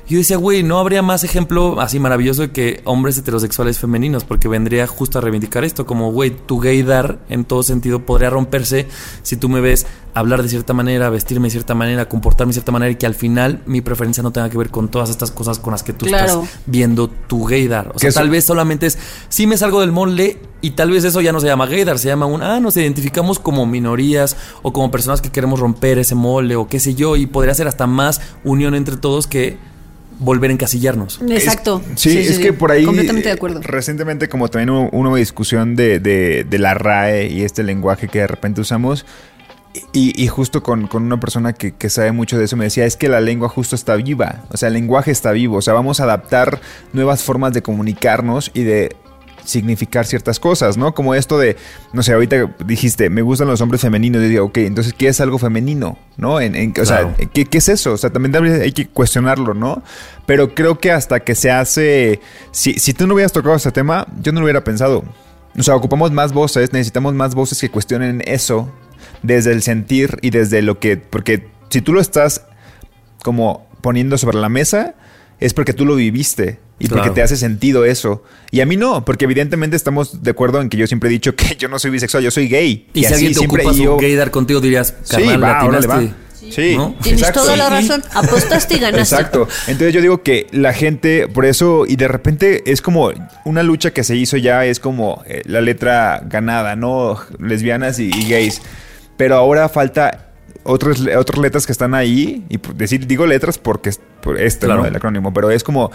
[0.10, 4.24] yo decía, güey, ¿no habría más ejemplo así maravilloso de que hombres heterosexuales femeninos?
[4.24, 8.88] Porque vendría justo a reivindicar esto, como, güey, tu gaydar en todo sentido podría romperse
[9.22, 9.86] si tú me ves
[10.16, 13.14] hablar de cierta manera, vestirme de cierta manera, comportarme de cierta manera y que al
[13.14, 16.08] final mi preferencia no tenga que ver con todas estas cosas con las que tú
[16.08, 16.42] Claro.
[16.44, 17.92] estás viendo tu gaydar.
[17.94, 18.98] O sea, eso- tal vez solamente es,
[19.30, 22.08] sí me salgo del molde y tal vez eso ya no se llama gaydar, se
[22.08, 26.56] llama un, ah, nos identificamos como minorías o como personas que queremos romper ese molde
[26.56, 29.58] o qué sé yo y podría ser hasta más unión entre todos que
[30.20, 31.20] volver a encasillarnos.
[31.30, 31.82] Exacto.
[31.96, 32.84] Sí, es que por ahí.
[32.86, 33.62] Completamente de eh, acuerdo.
[33.64, 38.08] Recientemente, como también hubo hubo una discusión de, de- de la RAE y este lenguaje
[38.08, 39.06] que de repente usamos.
[39.94, 42.86] Y, y justo con, con una persona que, que sabe mucho de eso me decía,
[42.86, 45.76] es que la lengua justo está viva, o sea, el lenguaje está vivo, o sea,
[45.76, 46.60] vamos a adaptar
[46.92, 48.96] nuevas formas de comunicarnos y de
[49.46, 50.94] significar ciertas cosas, ¿no?
[50.94, 51.56] Como esto de,
[51.94, 55.20] no sé, ahorita dijiste, me gustan los hombres femeninos, yo digo, ok, entonces, ¿qué es
[55.22, 55.98] algo femenino?
[56.18, 56.40] ¿No?
[56.42, 57.14] En, en- o Claro.
[57.18, 57.94] sea, ¿qué, qué es eso?
[57.94, 59.82] O sea, también hay que cuestionarlo, ¿no?
[60.26, 62.20] Pero creo que hasta que se hace,
[62.52, 65.04] si, si tú no hubieras tocado este tema, yo no lo hubiera pensado.
[65.58, 68.72] O sea, ocupamos más voces, necesitamos más voces que cuestionen eso
[69.24, 72.46] desde el sentir y desde lo que, porque si tú lo estás
[73.24, 74.96] como poniendo sobre la mesa,
[75.40, 78.24] es porque tú lo viviste y porque te hace sentido eso.
[78.52, 81.36] Y a mí no, porque evidentemente estamos de acuerdo en que yo siempre he dicho
[81.36, 82.88] que yo no soy bisexual, yo soy gay.
[82.94, 85.88] Y, si así alguien te siempre ocupa yo- su gaydar contigo dirías, Sí, va, órale,
[85.88, 85.96] va.
[86.02, 86.30] latinaste".
[86.52, 86.96] Sí, ¿No?
[87.04, 87.42] Tienes exacto.
[87.42, 88.02] toda la razón.
[88.14, 89.16] Apostaste y ganaste.
[89.16, 89.48] Exacto.
[89.68, 93.12] Entonces yo digo que la gente, por eso, y de repente es como
[93.46, 97.20] una lucha que se hizo ya, es como eh, la letra ganada, ¿no?
[97.40, 98.62] Lesbianas y, y gays.
[99.18, 100.29] Pero ahora falta
[100.64, 104.82] otras, otras letras que están ahí, y decir, digo letras porque es por este, Claro.
[104.82, 104.88] ¿no?
[104.88, 105.92] El acrónimo, pero es como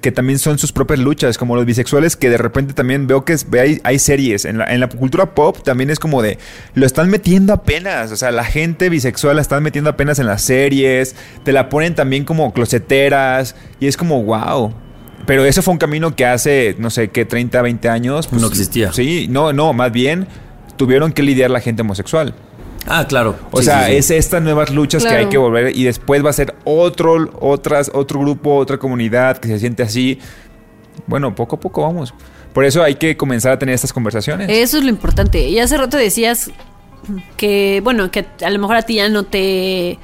[0.00, 3.36] que también son sus propias luchas, como los bisexuales, que de repente también veo que
[3.58, 4.44] hay, hay series.
[4.44, 6.38] En la, en la cultura pop también es como de,
[6.74, 8.12] lo están metiendo apenas.
[8.12, 11.94] O sea, la gente bisexual la están metiendo apenas en las series, te la ponen
[11.94, 14.72] también como closeteras, y es como, wow.
[15.26, 18.28] Pero eso fue un camino que hace, no sé, qué, 30, 20 años.
[18.28, 18.92] pues, No existía.
[18.92, 20.28] Sí, no, no, más bien
[20.76, 22.34] tuvieron que lidiar la gente homosexual.
[22.88, 23.36] Ah, claro.
[23.50, 23.96] O Sí, sea, sí, sí.
[23.98, 27.90] es estas nuevas luchas que hay que volver y después va a ser otro, otras,
[27.94, 30.18] otro grupo, otra comunidad que se siente así.
[31.06, 32.14] Bueno, poco a poco vamos.
[32.52, 34.48] Por eso hay que comenzar a tener estas conversaciones.
[34.50, 35.48] Eso es lo importante.
[35.48, 36.50] Y hace rato decías
[37.36, 39.98] que, bueno, que a lo mejor a ti ya no te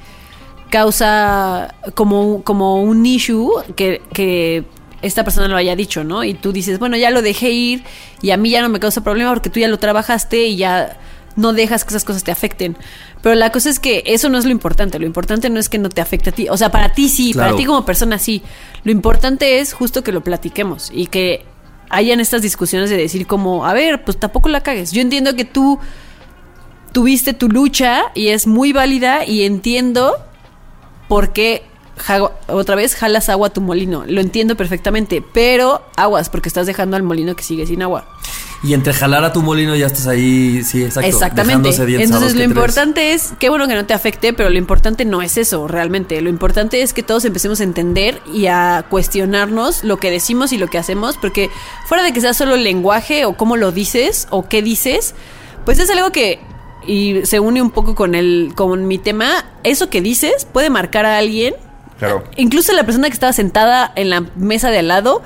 [0.69, 4.63] causa como, como un issue que, que
[5.01, 6.23] esta persona lo haya dicho, ¿no?
[6.23, 7.83] Y tú dices, bueno, ya lo dejé ir
[8.21, 10.97] y a mí ya no me causa problema porque tú ya lo trabajaste y ya
[11.35, 12.77] no dejas que esas cosas te afecten.
[13.21, 14.99] Pero la cosa es que eso no es lo importante.
[14.99, 16.47] Lo importante no es que no te afecte a ti.
[16.49, 17.49] O sea, para ti sí, Claro.
[17.51, 18.41] para ti como persona sí.
[18.83, 21.45] Lo importante es justo que lo platiquemos y que
[21.89, 24.91] hayan estas discusiones de decir como, a ver, pues tampoco la cagues.
[24.91, 25.79] Yo entiendo que tú
[26.91, 30.15] tuviste tu lucha y es muy válida y entiendo
[31.07, 31.63] porque
[31.97, 34.03] ja- otra vez jalas agua a tu molino.
[34.07, 38.05] Lo entiendo perfectamente, pero aguas porque estás dejando al molino que sigue sin agua.
[38.63, 41.07] Y entre jalar a tu molino ya estás ahí, sí, exacto.
[41.07, 41.69] Exactamente.
[42.01, 45.37] Entonces lo importante es, qué bueno que no te afecte, pero lo importante no es
[45.37, 46.19] eso realmente.
[46.21, 50.57] Lo importante es que todos empecemos a entender y a cuestionarnos lo que decimos y
[50.57, 51.51] lo que hacemos, porque
[51.87, 55.13] fuera de que sea solo el lenguaje o cómo lo dices o qué dices,
[55.63, 56.39] pues es algo que
[56.87, 61.05] y se une un poco con el con mi tema, eso que dices puede marcar
[61.05, 61.55] a alguien
[61.99, 62.23] Claro.
[62.37, 65.21] Incluso la persona que estaba sentada en la mesa de al lado,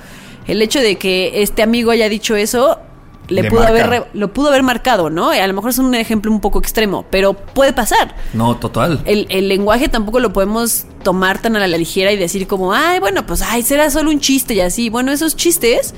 [0.47, 2.80] el hecho de que este amigo haya dicho eso,
[3.28, 3.72] le, Le pudo marca.
[3.74, 5.30] haber, re- lo pudo haber marcado, ¿no?
[5.30, 8.15] A lo mejor es un ejemplo un poco extremo, pero puede pasar.
[8.34, 9.01] No, total.
[9.05, 12.99] El, el lenguaje tampoco lo podemos tomar tan a la ligera y decir como, ay,
[12.99, 14.89] bueno, pues, ay, será solo un chiste y así.
[14.89, 15.93] Bueno, esos chistes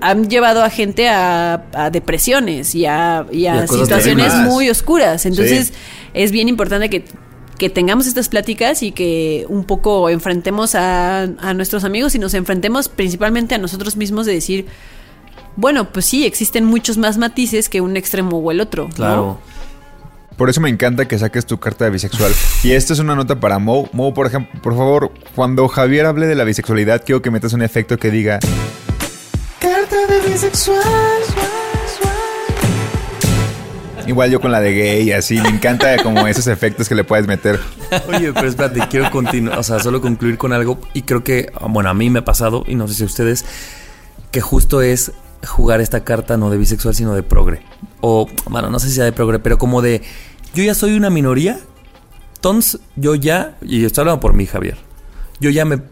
[0.00, 5.26] han llevado a gente a, a depresiones y a, y a Y situaciones muy oscuras.
[5.26, 5.72] Entonces, Sí.
[6.14, 7.04] es bien importante que,
[7.58, 12.34] que tengamos estas pláticas y que un poco enfrentemos a, a nuestros amigos y nos
[12.34, 14.66] enfrentemos principalmente a nosotros mismos de decir,
[15.56, 18.84] bueno, pues sí, existen muchos más matices que un extremo o el otro.
[18.84, 18.94] ¿no?
[18.94, 19.40] Claro.
[20.36, 22.32] Por eso me encanta que saques tu carta de bisexual.
[22.62, 23.88] Y esta es una nota para Mo.
[23.92, 27.62] Mo, por ejemplo, por favor, cuando Javier hable de la bisexualidad, quiero que metas un
[27.62, 28.38] efecto que diga...
[29.60, 30.84] Carta de bisexual.
[34.08, 35.38] Igual yo con la de gay, así.
[35.38, 37.60] Me encanta como esos efectos que le puedes meter.
[38.08, 41.90] Oye, pero espérate, quiero continuar, o sea, solo concluir con algo y creo que, bueno,
[41.90, 43.44] a mí me ha pasado y no sé si a ustedes,
[44.30, 45.12] que justo es
[45.46, 47.60] jugar esta carta no de bisexual, sino de progre.
[48.00, 50.00] O, bueno, no sé si sea de progre, pero como de,
[50.54, 51.58] yo ya soy una minoría,
[52.36, 54.78] entonces yo ya, y estoy hablando por mí, Javier,
[55.38, 55.82] yo ya me,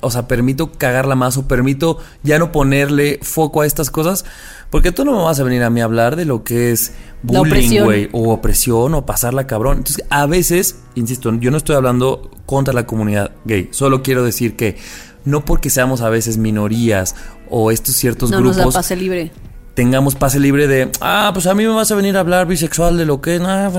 [0.00, 4.24] o sea, permito cagarla más o permito ya no ponerle foco a estas cosas,
[4.70, 6.92] porque tú no me vas a venir a mí a hablar de lo que es
[7.22, 9.78] bullying, güey, o opresión o pasarla cabrón.
[9.78, 14.56] Entonces, a veces, insisto, yo no estoy hablando contra la comunidad gay, solo quiero decir
[14.56, 14.76] que
[15.24, 17.14] no porque seamos a veces minorías
[17.48, 19.32] o estos ciertos No nos da grupos pase libre.
[19.74, 22.96] Tengamos pase libre de, ah, pues a mí me vas a venir a hablar bisexual
[22.96, 23.70] de lo que, nah,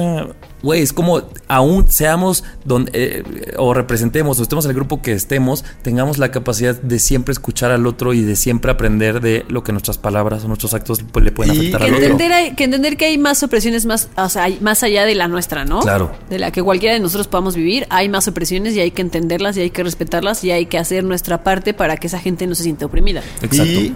[0.62, 3.24] güey, es como aún seamos donde, eh,
[3.58, 7.72] o representemos o estemos en el grupo que estemos, tengamos la capacidad de siempre escuchar
[7.72, 11.24] al otro y de siempre aprender de lo que nuestras palabras o nuestros actos pues,
[11.24, 12.04] le pueden Y afectar Que al otro.
[12.06, 15.16] entender, hay- que entender que hay más opresiones más, o sea, hay- más allá de
[15.16, 15.80] la nuestra, ¿no?
[15.80, 16.12] Claro.
[16.30, 17.86] De la que cualquiera de nosotros podamos vivir.
[17.90, 21.04] Hay más opresiones y hay que entenderlas y hay que respetarlas y hay que hacer
[21.06, 23.22] nuestra parte para que esa gente no se sienta oprimida.
[23.42, 23.64] Exacto.
[23.72, 23.96] Y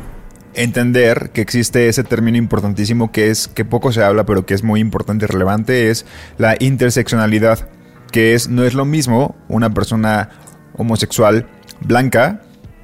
[0.54, 4.64] entender que existe ese término importantísimo que es que poco se habla, pero que es
[4.64, 6.06] muy importante y relevante, es
[6.38, 7.70] la interseccionalidad,
[8.12, 10.30] que es no es lo mismo una persona
[10.76, 11.48] homosexual
[11.82, 12.42] blanca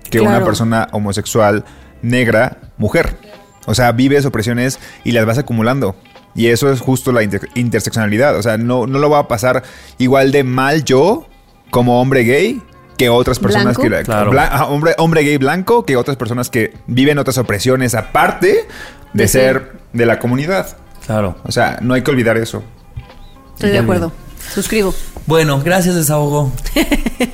[0.10, 1.66] que una persona homosexual
[2.02, 3.18] negra mujer.
[3.66, 5.96] O sea, vives opresiones y las vas acumulando.
[6.36, 8.38] Y eso es justo la inter- interseccionalidad.
[8.38, 9.64] O sea, no, no lo va a pasar
[9.98, 11.28] igual de mal yo
[11.72, 12.62] como hombre gay
[12.98, 13.82] que otras personas Blanco.
[13.84, 13.90] que...
[13.90, 14.32] la- Claro.
[14.32, 18.68] bla- hombre, hombre gay blanco que otras personas que viven otras opresiones aparte
[19.14, 20.78] de, De ser de la comunidad.
[21.06, 21.36] Claro.
[21.44, 22.64] O sea, no hay que olvidar eso.
[23.56, 24.12] Estoy de acuerdo.
[24.54, 24.94] Suscribo.
[25.26, 26.52] Bueno, gracias, desahogo.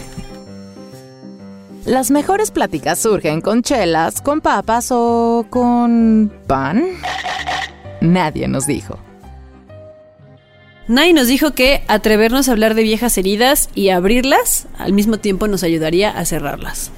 [1.86, 6.84] Las mejores pláticas surgen con chelas, con papas o con pan.
[8.01, 8.97] Nadie nos dijo.
[10.92, 15.48] Nay nos dijo que atrevernos a hablar de viejas heridas y abrirlas al mismo tiempo
[15.48, 16.92] nos ayudaría a cerrarlas.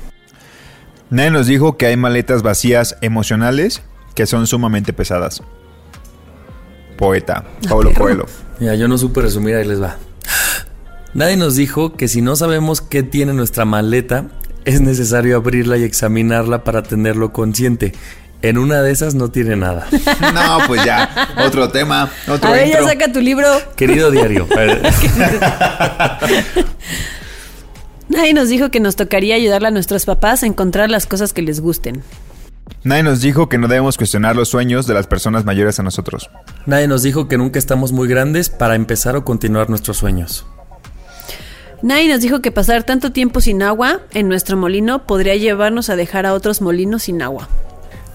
[1.12, 3.84] Nadie nos dijo que hay maletas vacías emocionales
[4.16, 5.44] que son sumamente pesadas.
[6.98, 8.26] Poeta, Paulo Coelho.
[8.60, 9.98] Mira, yo no supe resumir, ahí les va.
[11.14, 14.26] Nadie nos dijo que si no sabemos qué tiene nuestra maleta,
[14.66, 17.94] es necesario abrirla y examinarla para tenerlo consciente.
[18.44, 19.88] En una de esas no tiene nada.
[20.34, 23.48] No, pues ya, otro tema, otro A ver, ya saca tu libro.
[23.76, 24.48] Querido diario.
[28.10, 31.42] Nadie nos dijo que nos tocaría ayudarle a nuestros papás a encontrar las cosas que
[31.42, 32.04] les gusten.
[32.84, 36.30] Nadie nos dijo que no debemos cuestionar los sueños de las personas mayores a nosotros.
[36.66, 40.46] Nadie nos dijo que nunca estamos muy grandes para empezar o continuar nuestros sueños.
[41.82, 45.96] Nadie nos dijo que pasar tanto tiempo sin agua en nuestro molino podría llevarnos a
[45.96, 47.48] dejar a otros molinos sin agua.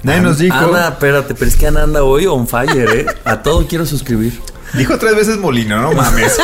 [0.02, 0.56] Nadie nos dijo.
[0.56, 3.06] Ana, espérate, pero es que Ana anda hoy on fire, ¿eh?
[3.24, 4.40] A todo quiero suscribir.
[4.74, 6.36] Dijo tres veces molino, no mames.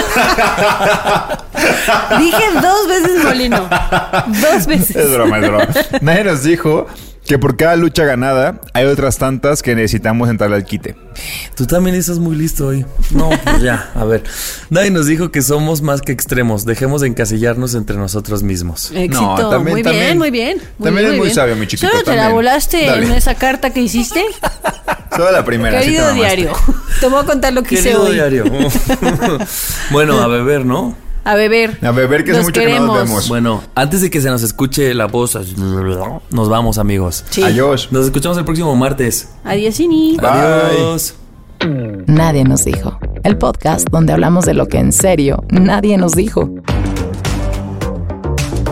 [2.18, 3.68] Dije dos veces molino.
[4.26, 5.12] Dos es veces.
[5.12, 5.68] broma, es broma.
[6.00, 6.86] Nadie nos dijo
[7.27, 10.95] que por cada lucha ganada hay otras tantas que necesitamos entrarle al quite.
[11.57, 12.85] Tú también estás muy listo hoy.
[13.12, 14.25] No, pues ya, a ver.
[14.70, 16.64] Nadie nos dijo que somos más que extremos.
[16.64, 18.91] Dejemos de encasillarnos entre nosotros mismos.
[18.95, 19.20] Éxito.
[19.39, 20.59] No, también- muy también- bien, muy bien.
[20.79, 23.07] Muy también bien, es muy sabio, mi chiquito, ¿Solo te la volaste Dale.
[23.07, 24.22] en esa carta que hiciste?
[25.12, 25.79] Solo la primera.
[25.81, 26.27] sí te Querido mamaste.
[26.37, 26.53] diario.
[27.01, 28.14] Te voy a contar lo que hice Querido hoy.
[28.14, 28.45] diario.
[29.91, 30.97] bueno, a beber, ¿no?
[31.25, 31.79] A beber.
[31.83, 33.29] A beber, que hace Los mucho que no nos vemos.
[33.29, 35.37] Bueno, antes de que se nos escuche la voz,
[36.31, 37.25] nos vamos, amigos.
[37.31, 37.43] Sí.
[37.43, 37.89] Adiós.
[37.91, 39.31] Nos escuchamos el próximo martes.
[39.45, 40.18] Adiós, Ini.
[40.22, 41.14] Adiós.
[42.07, 42.99] Nadie nos dijo.
[43.22, 46.51] El podcast donde hablamos de lo que en serio nadie nos dijo.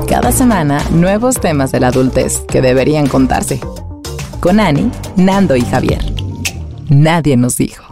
[0.06, 3.60] Cada semana, nuevos temas de la adultez que deberían contarse.
[4.40, 6.04] Con Ani, Nando y Javier.
[6.90, 7.91] Nadie nos dijo.